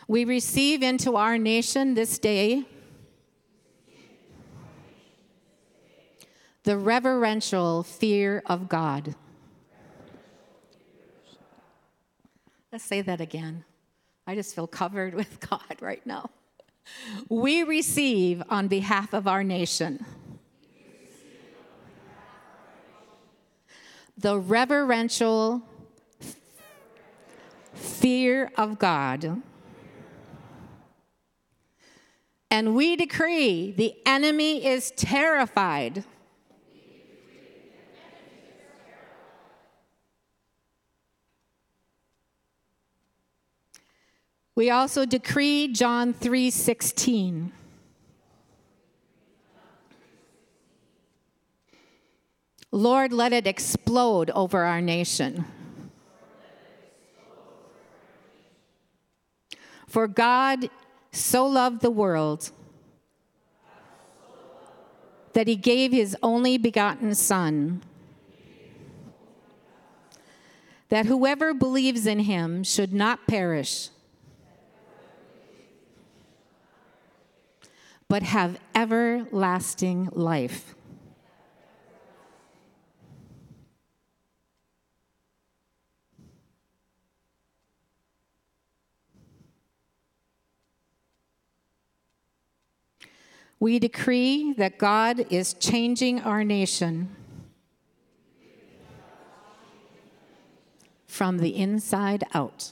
[0.10, 2.66] We receive into our nation this day
[6.64, 9.14] the reverential fear of God.
[12.72, 13.66] Let's say that again.
[14.26, 16.32] I just feel covered with God right now.
[17.30, 20.04] We receive on behalf of our nation
[24.18, 25.62] the reverential
[27.76, 29.44] fear of God
[32.52, 36.04] and we decree the enemy is terrified.
[44.56, 47.54] We also decree John 3:16.
[52.72, 55.46] Lord, let it explode over our nation.
[59.88, 60.70] For God
[61.12, 62.52] so loved the world
[65.34, 67.82] that he gave his only begotten Son,
[70.90, 73.90] that whoever believes in him should not perish,
[78.08, 80.76] but have everlasting life.
[93.60, 97.16] We decree that God is changing our nation
[101.06, 102.72] from the inside out.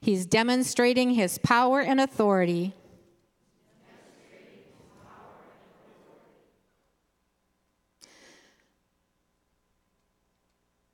[0.00, 2.74] He's demonstrating his power and authority.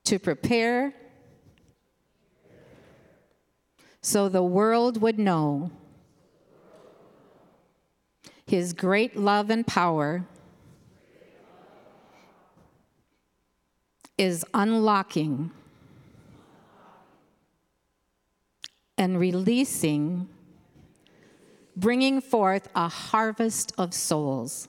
[0.04, 0.94] To prepare
[4.02, 5.70] so the world would know
[8.44, 10.26] his great love and power
[14.18, 15.50] is unlocking
[18.98, 20.28] and releasing,
[21.76, 24.68] bringing forth a harvest of souls.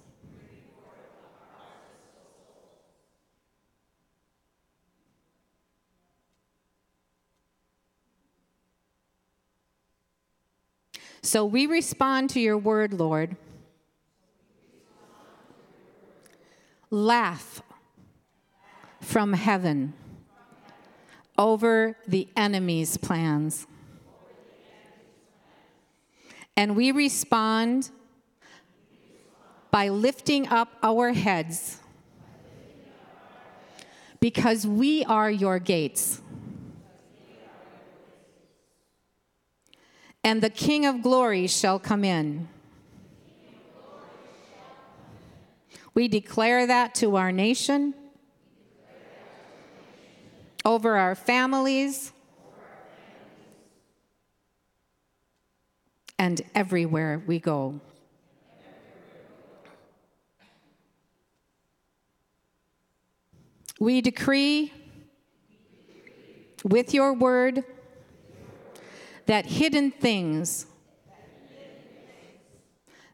[11.26, 13.38] So we respond to your word, Lord.
[16.89, 17.61] Laugh
[18.99, 19.93] from heaven
[21.38, 23.65] over the enemy's plans.
[26.57, 27.89] And we respond
[29.71, 31.80] by lifting up our heads
[34.19, 36.21] because we are your gates.
[40.24, 42.47] And the King of glory shall come in.
[45.93, 47.93] We declare that to our nation,
[50.65, 52.13] over our families,
[56.17, 57.80] and everywhere we go.
[63.80, 64.71] We decree
[66.63, 67.65] with your word
[69.26, 70.65] that hidden things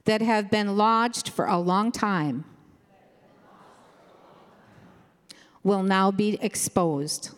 [0.06, 2.46] that have been lodged for a long time
[5.64, 7.30] will now be exposed.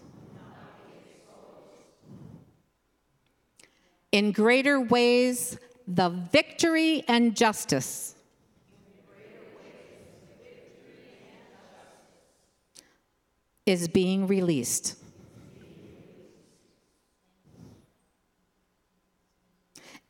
[4.12, 5.58] In greater ways,
[5.88, 8.16] the victory and justice
[13.66, 15.01] is being released.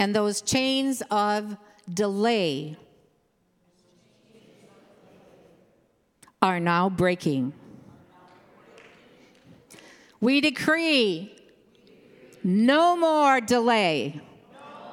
[0.02, 1.56] And those chains of
[1.88, 2.76] delay
[6.41, 7.54] are now breaking.
[10.20, 11.36] We decree
[12.43, 14.20] no more delay.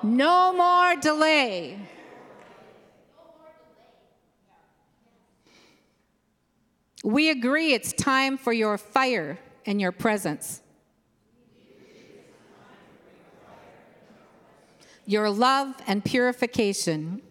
[0.03, 1.79] No more delay.
[7.03, 10.61] We agree it's time for your fire and your presence.
[15.09, 17.23] Your love and purification.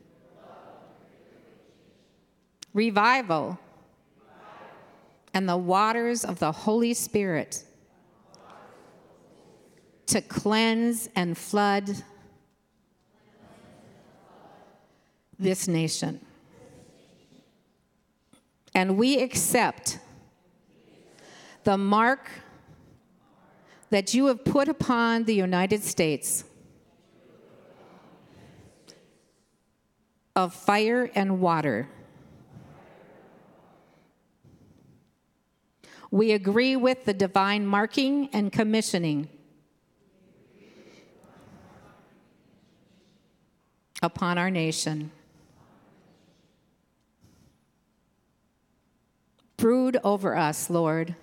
[2.73, 3.59] Revival.
[5.31, 7.63] And the waters of the Holy Spirit
[10.07, 12.03] to cleanse and flood
[15.37, 16.25] this nation.
[18.73, 19.99] And we accept
[21.63, 22.27] the mark
[23.91, 26.43] that you have put upon the United States
[30.37, 31.89] of fire and water.
[36.11, 39.29] We agree with the divine marking and commissioning
[44.03, 45.11] upon our nation.
[49.57, 51.15] Brood over us, Lord.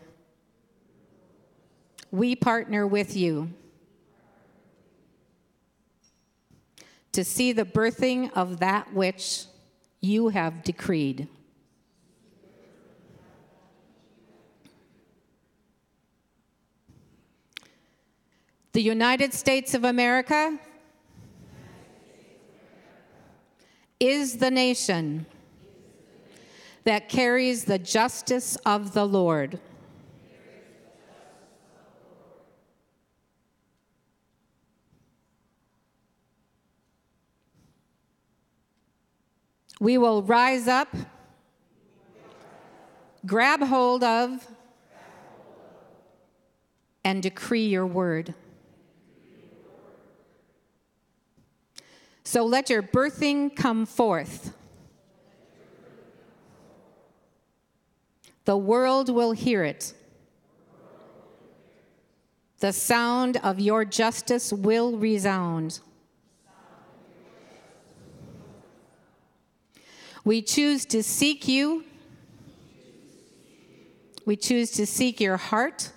[2.10, 3.52] We partner with you
[7.14, 9.44] to see the birthing of that which
[10.00, 11.28] you have decreed.
[18.72, 20.58] The United States of America
[24.00, 25.26] is the nation
[26.82, 29.60] that carries the justice of the Lord.
[39.84, 40.88] We will rise up,
[43.26, 44.48] grab hold of,
[47.04, 48.32] and decree your word.
[52.24, 54.54] So let your birthing come forth.
[58.46, 59.92] The world will hear it.
[62.60, 65.80] The sound of your justice will resound.
[70.24, 71.84] We choose to seek you.
[74.24, 75.92] We choose to seek your heart.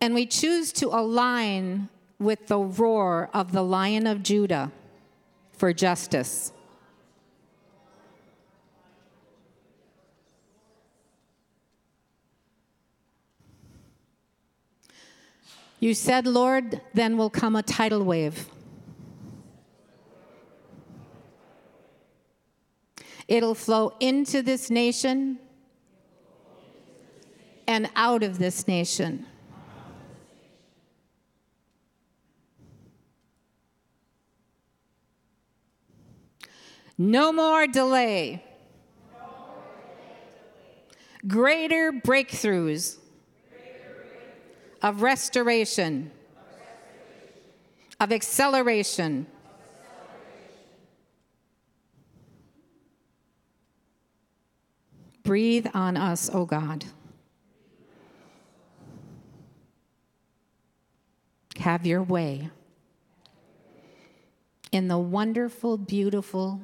[0.00, 4.72] And we choose to align with the roar of the Lion of Judah
[5.52, 6.52] for justice.
[15.80, 18.48] You said, Lord, then will come a tidal wave.
[23.28, 25.38] It'll flow into this nation
[27.66, 29.26] and out of this nation.
[36.96, 38.42] No more delay.
[41.26, 42.96] Greater breakthroughs
[44.82, 46.10] of restoration,
[48.00, 49.26] of acceleration.
[55.28, 56.86] Breathe on us, O God.
[61.58, 62.48] Have your way.
[64.72, 66.62] In the wonderful, beautiful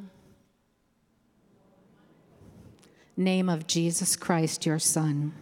[3.19, 5.35] name of Jesus Christ, your Son.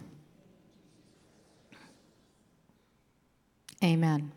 [3.81, 4.33] Amen.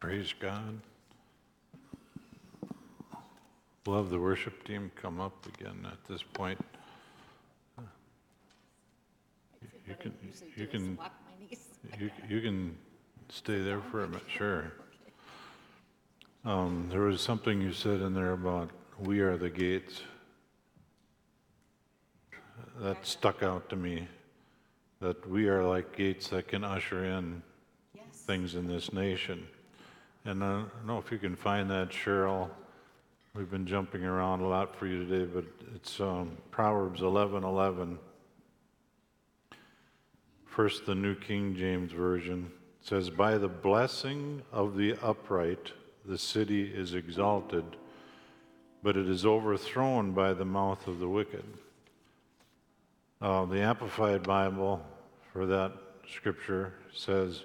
[0.00, 0.80] Praise God.
[3.86, 6.58] We'll have the worship team come up again at this point.
[9.86, 10.12] You can,
[10.56, 10.98] you can,
[12.00, 12.76] you, you can
[13.28, 14.72] stay there for a minute, sure.
[16.44, 20.02] Um, there was something you said in there about we are the gates.
[22.80, 24.08] That stuck out to me.
[25.00, 27.40] That we are like gates that can usher in
[28.12, 29.46] things in this nation.
[30.24, 32.50] And I don't know if you can find that, Cheryl.
[33.36, 37.98] We've been jumping around a lot for you today, but it's um, Proverbs 11 11.
[40.46, 45.72] First, the New King James Version says, By the blessing of the upright,
[46.06, 47.64] the city is exalted,
[48.82, 51.44] but it is overthrown by the mouth of the wicked.
[53.20, 54.80] Uh, the Amplified Bible
[55.34, 55.72] for that
[56.10, 57.44] scripture says,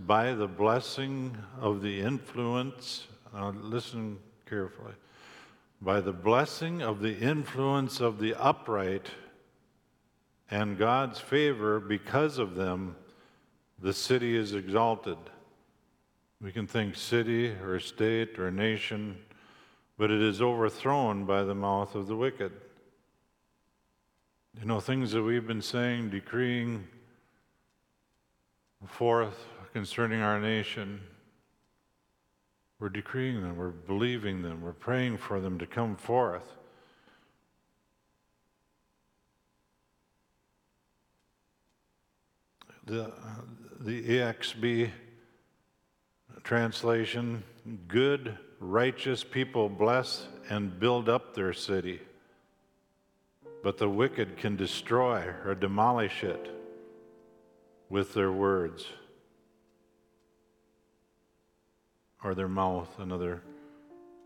[0.00, 4.92] By the blessing of the influence, uh, listen carefully,
[5.80, 9.08] by the blessing of the influence of the upright
[10.50, 12.96] and God's favor because of them,
[13.80, 15.18] the city is exalted.
[16.40, 19.18] We can think city or state or nation,
[19.98, 22.52] but it is overthrown by the mouth of the wicked.
[24.58, 26.86] You know, things that we've been saying, decreeing
[28.86, 31.00] forth concerning our nation,
[32.78, 36.52] we're decreeing them, we're believing them, we're praying for them to come forth.
[42.84, 43.12] The,
[43.80, 44.90] the EXB
[46.44, 47.42] translation
[47.88, 52.00] good, righteous people bless and build up their city,
[53.62, 56.52] but the wicked can destroy or demolish it
[57.88, 58.86] with their words
[62.22, 63.42] or their mouth, another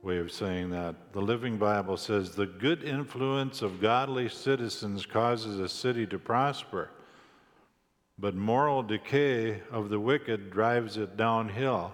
[0.03, 1.13] way of saying that.
[1.13, 6.91] The Living Bible says the good influence of godly citizens causes a city to prosper,
[8.19, 11.93] but moral decay of the wicked drives it downhill.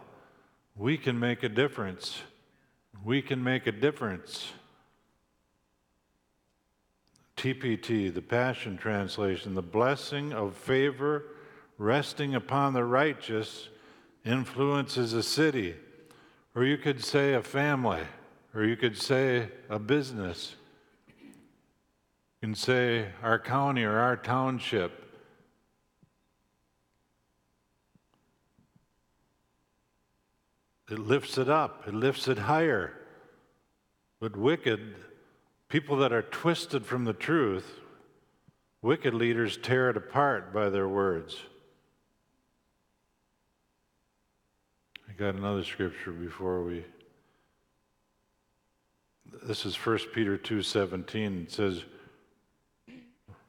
[0.76, 2.20] We can make a difference.
[3.04, 4.52] We can make a difference.
[7.36, 11.24] TPT, the Passion Translation, the blessing of favor
[11.78, 13.68] resting upon the righteous
[14.24, 15.74] influences a city
[16.56, 18.00] or you could say a family,
[18.54, 20.56] or you could say a business.
[21.06, 25.02] You can say our county or our township.
[30.90, 32.94] It lifts it up, it lifts it higher.
[34.18, 34.94] But wicked,
[35.68, 37.80] people that are twisted from the truth,
[38.80, 41.36] wicked leaders tear it apart by their words.
[45.16, 46.84] Got another scripture before we.
[49.44, 51.44] This is 1 Peter 2:17.
[51.44, 51.84] It says,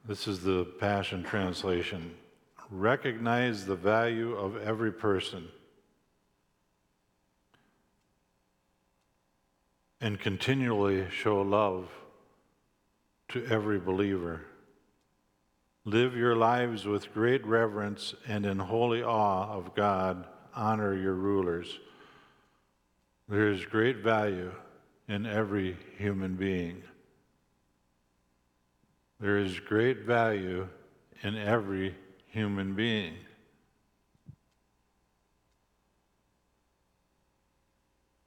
[0.06, 2.14] this is the Passion Translation.
[2.70, 5.48] Recognize the value of every person
[10.00, 11.90] and continually show love
[13.28, 14.40] to every believer.
[15.84, 20.24] Live your lives with great reverence and in holy awe of God
[20.54, 21.78] honor your rulers.
[23.28, 24.52] There is great value
[25.08, 26.82] in every human being.
[29.20, 30.68] There is great value
[31.22, 31.94] in every
[32.26, 33.14] human being.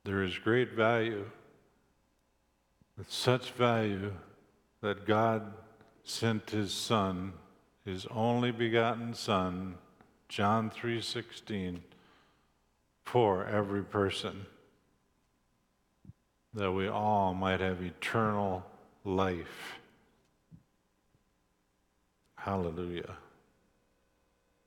[0.04, 1.30] There is great value,
[2.98, 4.12] with such value
[4.82, 5.54] that God
[6.04, 7.34] sent his son,
[7.86, 9.78] his only begotten son,
[10.28, 11.82] John 3:16
[13.12, 14.46] for every person,
[16.54, 18.66] that we all might have eternal
[19.04, 19.80] life.
[22.36, 23.18] Hallelujah.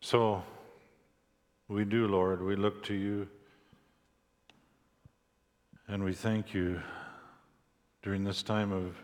[0.02, 0.42] So,
[1.68, 3.26] we do, Lord, we look to you
[5.88, 6.82] and we thank you
[8.02, 8.94] during this time of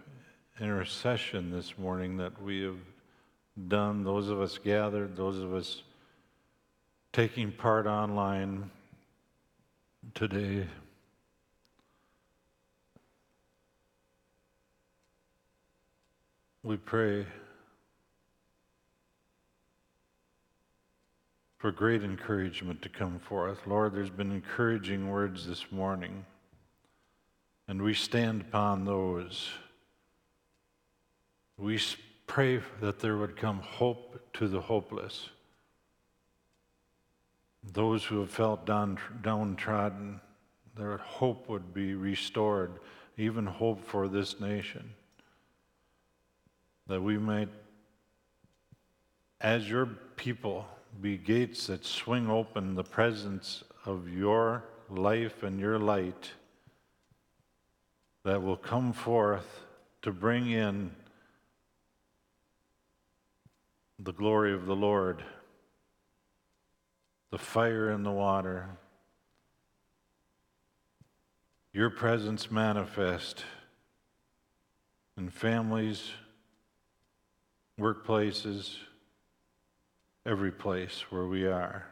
[0.61, 2.77] intercession this morning that we have
[3.69, 5.83] done, those of us gathered, those of us
[7.15, 8.71] taking part online
[10.15, 10.67] today.
[16.63, 17.27] We pray
[21.59, 23.67] for great encouragement to come forth.
[23.67, 26.25] Lord, there's been encouraging words this morning,
[27.69, 29.49] and we stand upon those.
[31.59, 31.79] We
[32.27, 35.29] pray that there would come hope to the hopeless,
[37.63, 40.21] those who have felt down, downtrodden,
[40.77, 42.79] their hope would be restored,
[43.17, 44.95] even hope for this nation.
[46.87, 47.49] That we might,
[49.41, 49.87] as your
[50.17, 50.67] people,
[51.01, 56.33] be gates that swing open the presence of your life and your light
[58.25, 59.61] that will come forth
[60.03, 60.91] to bring in
[63.99, 65.23] the glory of the Lord,
[67.31, 68.69] the fire and the water,
[71.73, 73.45] your presence manifest
[75.17, 76.11] in families
[77.81, 78.77] workplaces,
[80.27, 81.87] every place where we are.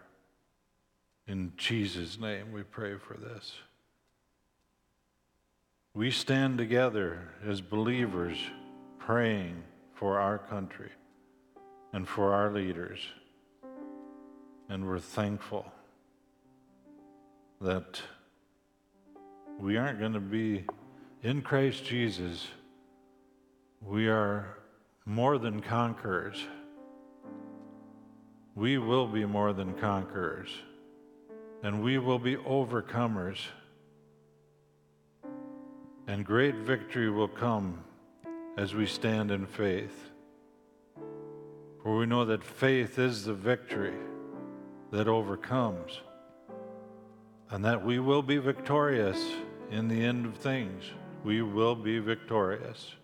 [1.26, 3.54] In Jesus' name, we pray for this.
[5.94, 8.38] We stand together as believers
[8.98, 9.62] praying
[9.94, 10.90] for our country
[11.92, 13.00] and for our leaders.
[14.70, 15.64] And we're thankful
[17.60, 18.02] that
[19.58, 20.64] we aren't going to be
[21.22, 22.46] in Christ Jesus.
[23.80, 24.58] We are
[25.06, 26.38] more than conquerors.
[28.54, 30.50] We will be more than conquerors,
[31.62, 33.38] and we will be overcomers.
[36.06, 37.84] And great victory will come
[38.56, 40.10] as we stand in faith.
[41.82, 43.94] For we know that faith is the victory
[44.90, 46.00] that overcomes,
[47.50, 49.32] and that we will be victorious
[49.70, 50.84] in the end of things.
[51.24, 52.94] We will be victorious.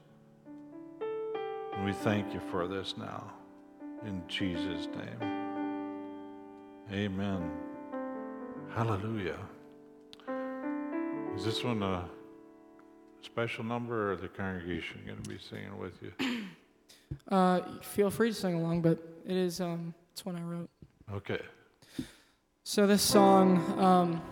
[1.75, 3.33] And we thank you for this now.
[4.07, 5.45] In Jesus' name.
[6.93, 7.51] Amen.
[8.75, 9.39] Hallelujah.
[11.37, 12.09] Is this one a
[13.23, 16.13] special number or the congregation going to be singing with you?
[17.29, 20.69] Uh, feel free to sing along, but it is um, it's one I wrote.
[21.13, 21.41] Okay.
[22.67, 24.23] So this song, um,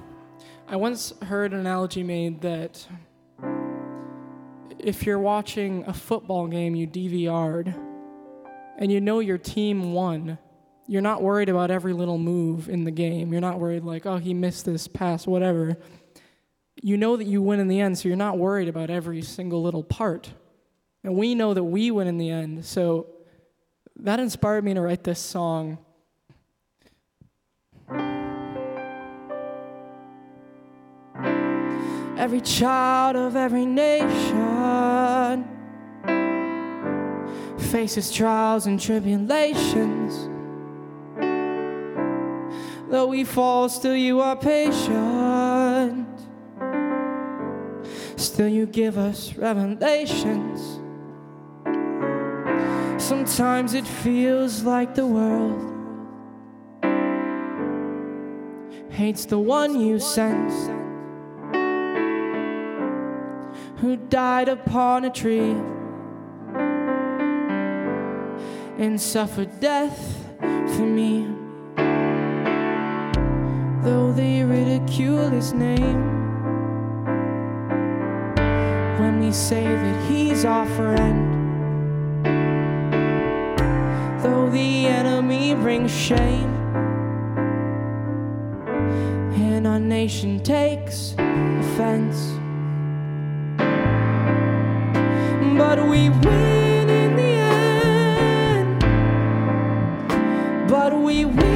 [0.67, 2.83] I once heard an analogy made that
[4.79, 7.75] if you're watching a football game you DVR'd
[8.79, 10.39] and you know your team won,
[10.87, 13.33] you're not worried about every little move in the game.
[13.33, 15.77] You're not worried like, oh, he missed this pass, whatever.
[16.83, 19.63] You know that you win in the end, so you're not worried about every single
[19.63, 20.31] little part.
[21.05, 22.65] And we know that we win in the end.
[22.65, 23.09] So
[23.97, 25.77] that inspired me to write this song.
[32.23, 35.45] Every child of every nation
[37.59, 40.29] faces trials and tribulations.
[42.89, 46.07] Though we fall, still you are patient.
[48.15, 50.79] Still you give us revelations.
[53.03, 55.71] Sometimes it feels like the world
[58.91, 60.82] hates the one you sent
[63.83, 65.57] who died upon a tree
[68.79, 71.27] and suffered death for me.
[73.83, 76.01] Though they ridicule his name,
[79.01, 81.33] when we say that he's our friend,
[84.23, 86.55] though the enemy brings shame,
[89.35, 92.42] and our nation takes offense.
[95.93, 98.81] We win in the end.
[100.71, 101.52] But we win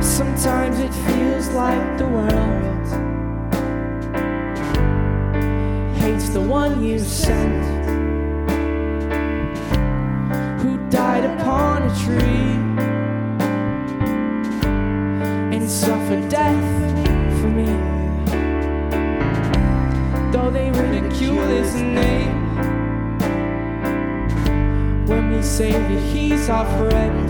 [0.00, 2.86] Sometimes it feels like the world
[5.96, 7.64] hates the one you sent,
[10.60, 12.54] who died upon a tree
[15.54, 16.64] and suffered death
[17.40, 17.66] for me.
[20.30, 22.37] Though they ridicule his name,
[25.58, 27.28] that he's our friend.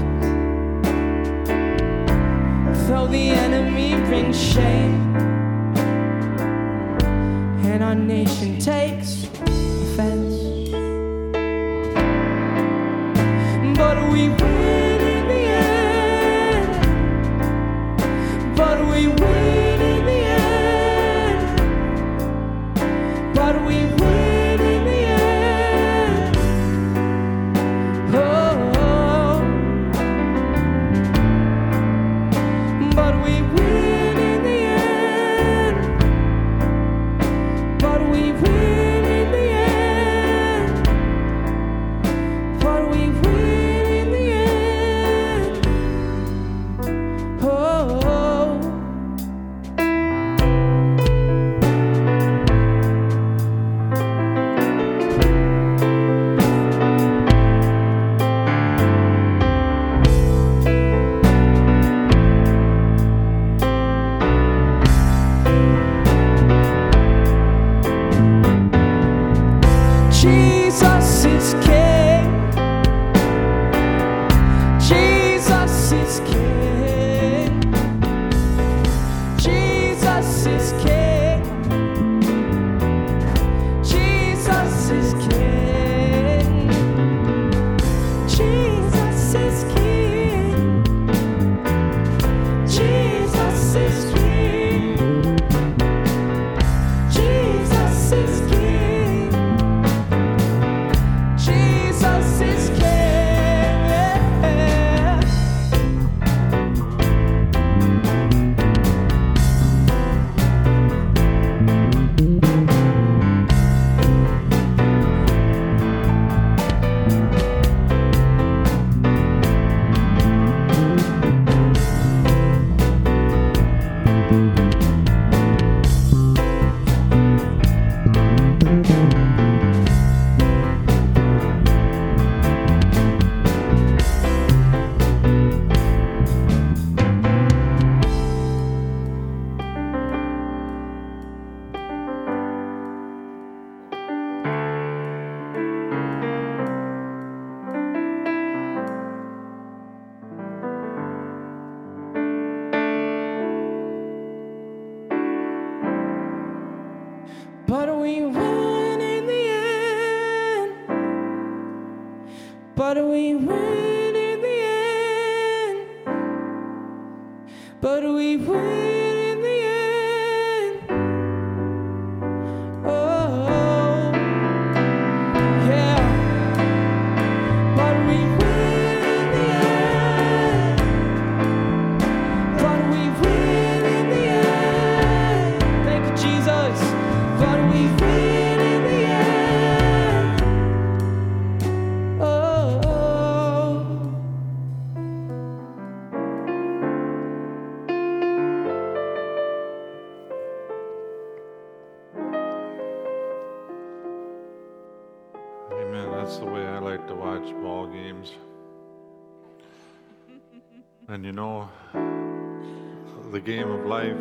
[2.87, 5.16] Though the enemy brings shame,
[7.64, 9.29] and our nation takes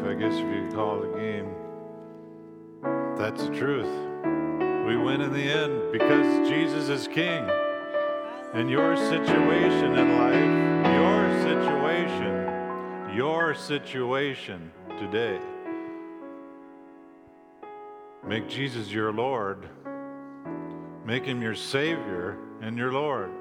[0.08, 1.54] I guess if you call it a game,
[3.18, 3.94] that's the truth.
[4.88, 7.46] We win in the end because Jesus is King.
[8.54, 15.40] And your situation in life, your situation, your situation today,
[18.26, 19.68] make Jesus your Lord.
[21.06, 23.32] Make him your Savior and your Lord.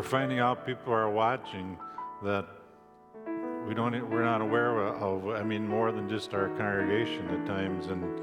[0.00, 1.76] We're finding out people are watching
[2.22, 2.46] that
[3.68, 7.88] we don't, we're not aware of, I mean, more than just our congregation at times.
[7.88, 8.18] And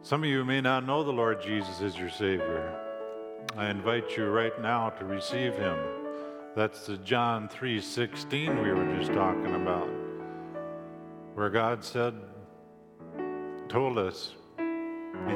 [0.00, 2.74] some of you may not know the Lord Jesus as your Savior.
[3.54, 5.76] I invite you right now to receive him.
[6.54, 9.90] That's the John 3:16 we were just talking about.
[11.34, 12.14] Where God said,
[13.68, 15.34] told us, he,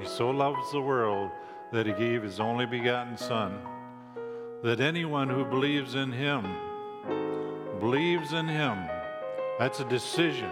[0.00, 1.30] He so loves the world
[1.72, 3.58] that he gave his only begotten Son,
[4.62, 6.46] that anyone who believes in him,
[7.80, 8.78] believes in him,
[9.58, 10.50] that's a decision.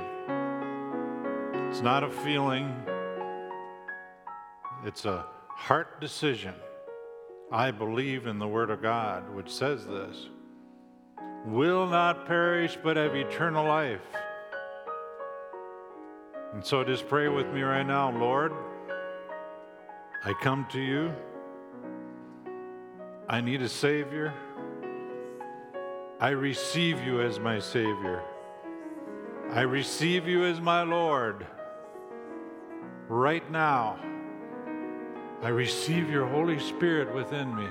[1.68, 2.74] It's not a feeling,
[4.84, 6.54] it's a heart decision.
[7.52, 10.28] I believe in the Word of God, which says this
[11.46, 14.02] will not perish but have eternal life.
[16.52, 18.52] And so just pray with me right now, Lord.
[20.24, 21.12] I come to you.
[23.30, 24.34] I need a Savior.
[26.18, 28.24] I receive you as my Savior.
[29.52, 31.46] I receive you as my Lord.
[33.06, 34.00] Right now,
[35.42, 37.68] I receive your Holy Spirit within me.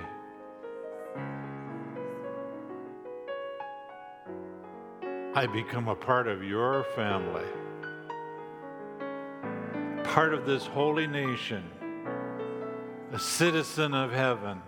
[5.36, 7.44] I become a part of your family,
[10.06, 11.70] part of this holy nation,
[13.12, 14.62] a citizen of heaven.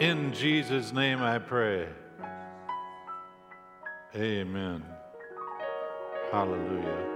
[0.00, 1.88] In Jesus' name I pray.
[4.14, 4.84] Amen.
[6.30, 7.06] Hallelujah.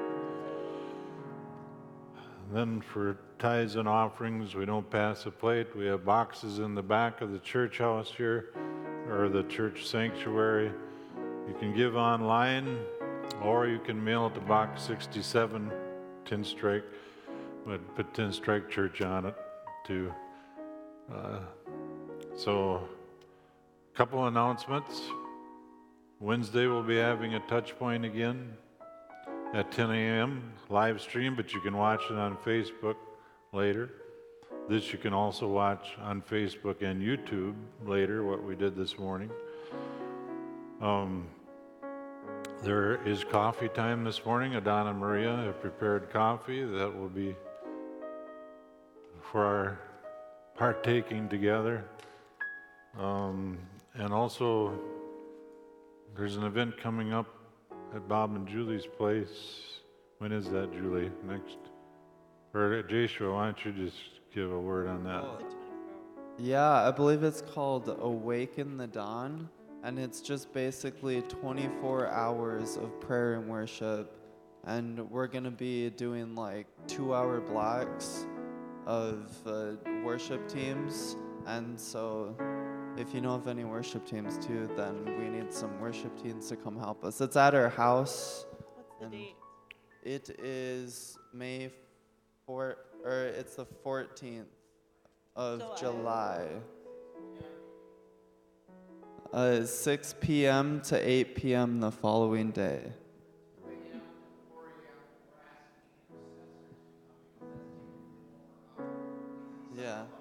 [2.54, 5.76] Then for tithes and offerings, we don't pass a plate.
[5.76, 8.54] We have boxes in the back of the church house here,
[9.10, 10.72] or the church sanctuary.
[11.48, 12.78] You can give online,
[13.42, 15.70] or you can mail it to Box 67,
[16.24, 16.84] Tenstrike,
[17.66, 19.34] but put Tenstrike Church on it
[19.86, 20.10] too.
[21.12, 21.40] Uh,
[22.36, 22.88] so,
[23.92, 25.02] a couple announcements.
[26.20, 28.52] Wednesday we'll be having a touch point again
[29.54, 30.52] at 10 a.m.
[30.68, 32.96] live stream, but you can watch it on Facebook
[33.52, 33.90] later.
[34.68, 37.54] This you can also watch on Facebook and YouTube
[37.84, 39.30] later, what we did this morning.
[40.80, 41.26] Um,
[42.62, 44.54] there is coffee time this morning.
[44.54, 47.34] Adana Maria have prepared coffee that will be
[49.32, 49.78] for our
[50.54, 51.84] partaking together.
[52.98, 53.58] Um,
[53.94, 54.78] and also,
[56.16, 57.26] there's an event coming up
[57.94, 59.28] at Bob and Julie's place.
[60.18, 61.10] When is that, Julie?
[61.26, 61.58] Next?
[62.52, 63.96] Or Joshua, why don't you just
[64.34, 65.24] give a word on that?
[66.38, 69.48] Yeah, I believe it's called Awaken the Dawn,
[69.84, 74.16] and it's just basically 24 hours of prayer and worship.
[74.64, 78.26] And we're going to be doing like two hour blocks
[78.86, 79.72] of uh,
[80.04, 81.16] worship teams.
[81.46, 82.34] And so,
[83.00, 86.56] if you know of any worship teams too, then we need some worship teams to
[86.56, 87.20] come help us.
[87.22, 88.44] It's at our house.
[88.76, 89.36] What's the date?
[90.02, 91.70] It is May
[92.46, 94.44] 4, or it's the 14th
[95.34, 96.46] of July.
[99.32, 100.82] Uh, 6 p.m.
[100.82, 101.80] to 8 p.m.
[101.80, 102.92] the following day.
[109.74, 110.02] Yeah.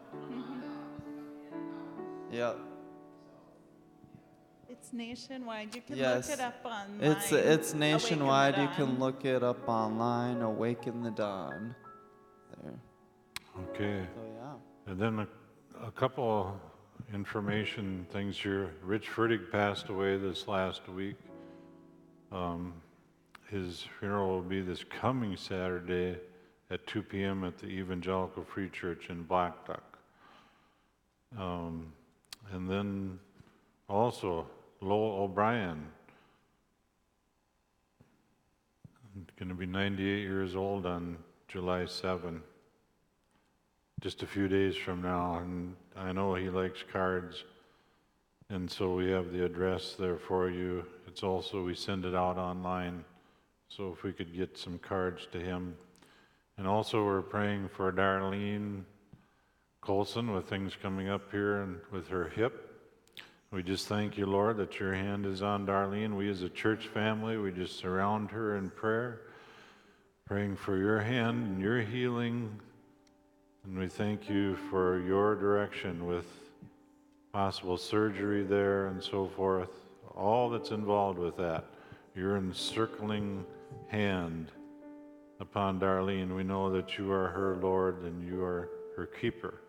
[2.32, 2.69] Yep.
[4.80, 5.76] It's nationwide.
[5.76, 6.30] You can Yes.
[6.30, 7.02] look it up online.
[7.02, 8.58] It's it's the nationwide.
[8.58, 9.00] You can Dawn.
[9.00, 10.42] look it up online.
[10.42, 11.76] Awaken the dawn.
[12.64, 12.74] There.
[13.70, 14.08] Okay.
[14.16, 14.92] So yeah.
[14.92, 15.28] And then a,
[15.88, 16.60] a couple
[17.14, 18.72] information things here.
[18.82, 21.18] Rich Furtig passed away this last week.
[22.32, 22.74] Um,
[23.50, 26.18] his funeral will be this coming Saturday
[26.72, 27.44] at 2 p.m.
[27.44, 29.98] at the Evangelical Free Church in Black Duck.
[31.38, 31.92] Um,
[32.52, 33.20] and then
[33.90, 34.46] also
[34.82, 35.88] Lowell O'Brien,
[39.38, 41.18] going to be 98 years old on
[41.48, 42.42] July 7
[44.00, 47.44] just a few days from now, and I know he likes cards,
[48.50, 50.86] and so we have the address there for you.
[51.06, 53.04] It's also, we send it out online,
[53.68, 55.76] so if we could get some cards to him.
[56.58, 58.84] And also, we're praying for Darlene
[59.82, 62.69] Colson with things coming up here and with her hip.
[63.52, 66.16] We just thank you, Lord, that your hand is on Darlene.
[66.16, 69.22] We as a church family, we just surround her in prayer,
[70.26, 72.60] praying for your hand and your healing
[73.70, 76.26] and we thank you for your direction with
[77.32, 79.70] possible surgery there and so forth,
[80.16, 81.66] all that's involved with that.
[82.16, 83.46] Your encircling
[83.88, 84.52] hand
[85.40, 86.36] upon Darlene.
[86.36, 89.62] We know that you are her Lord and you are her keeper.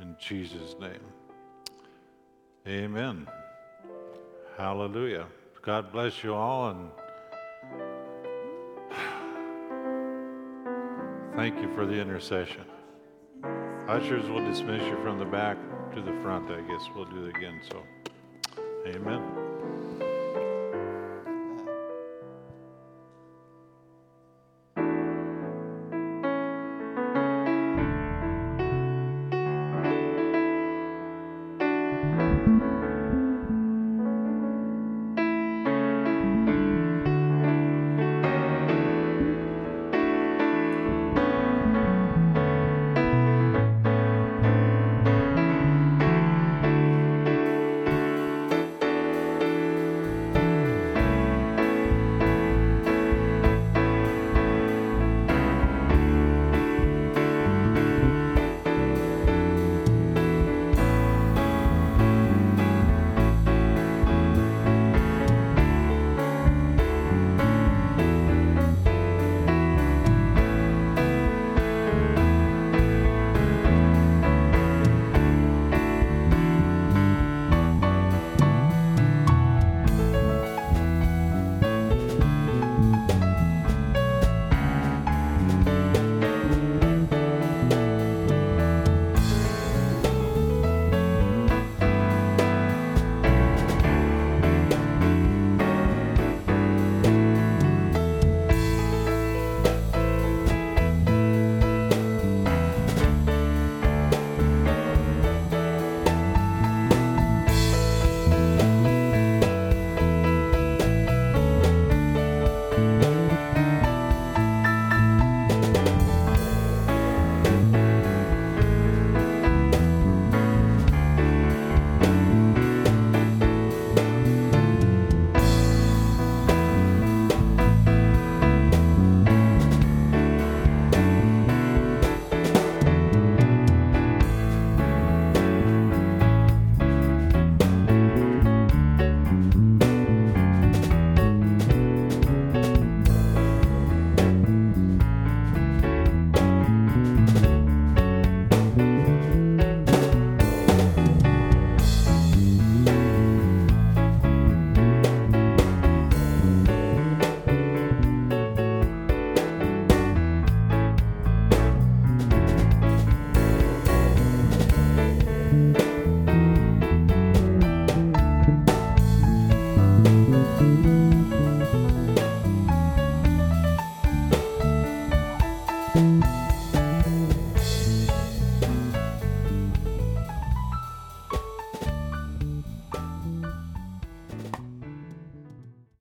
[0.00, 1.00] In Jesus' name.
[2.66, 3.26] Amen.
[4.56, 5.26] Hallelujah.
[5.62, 6.90] God bless you all and
[11.36, 12.64] thank you for the intercession.
[13.88, 15.56] Ushers will dismiss you from the back
[15.94, 17.82] to the front, I guess we'll do it again, so,
[18.86, 19.49] amen.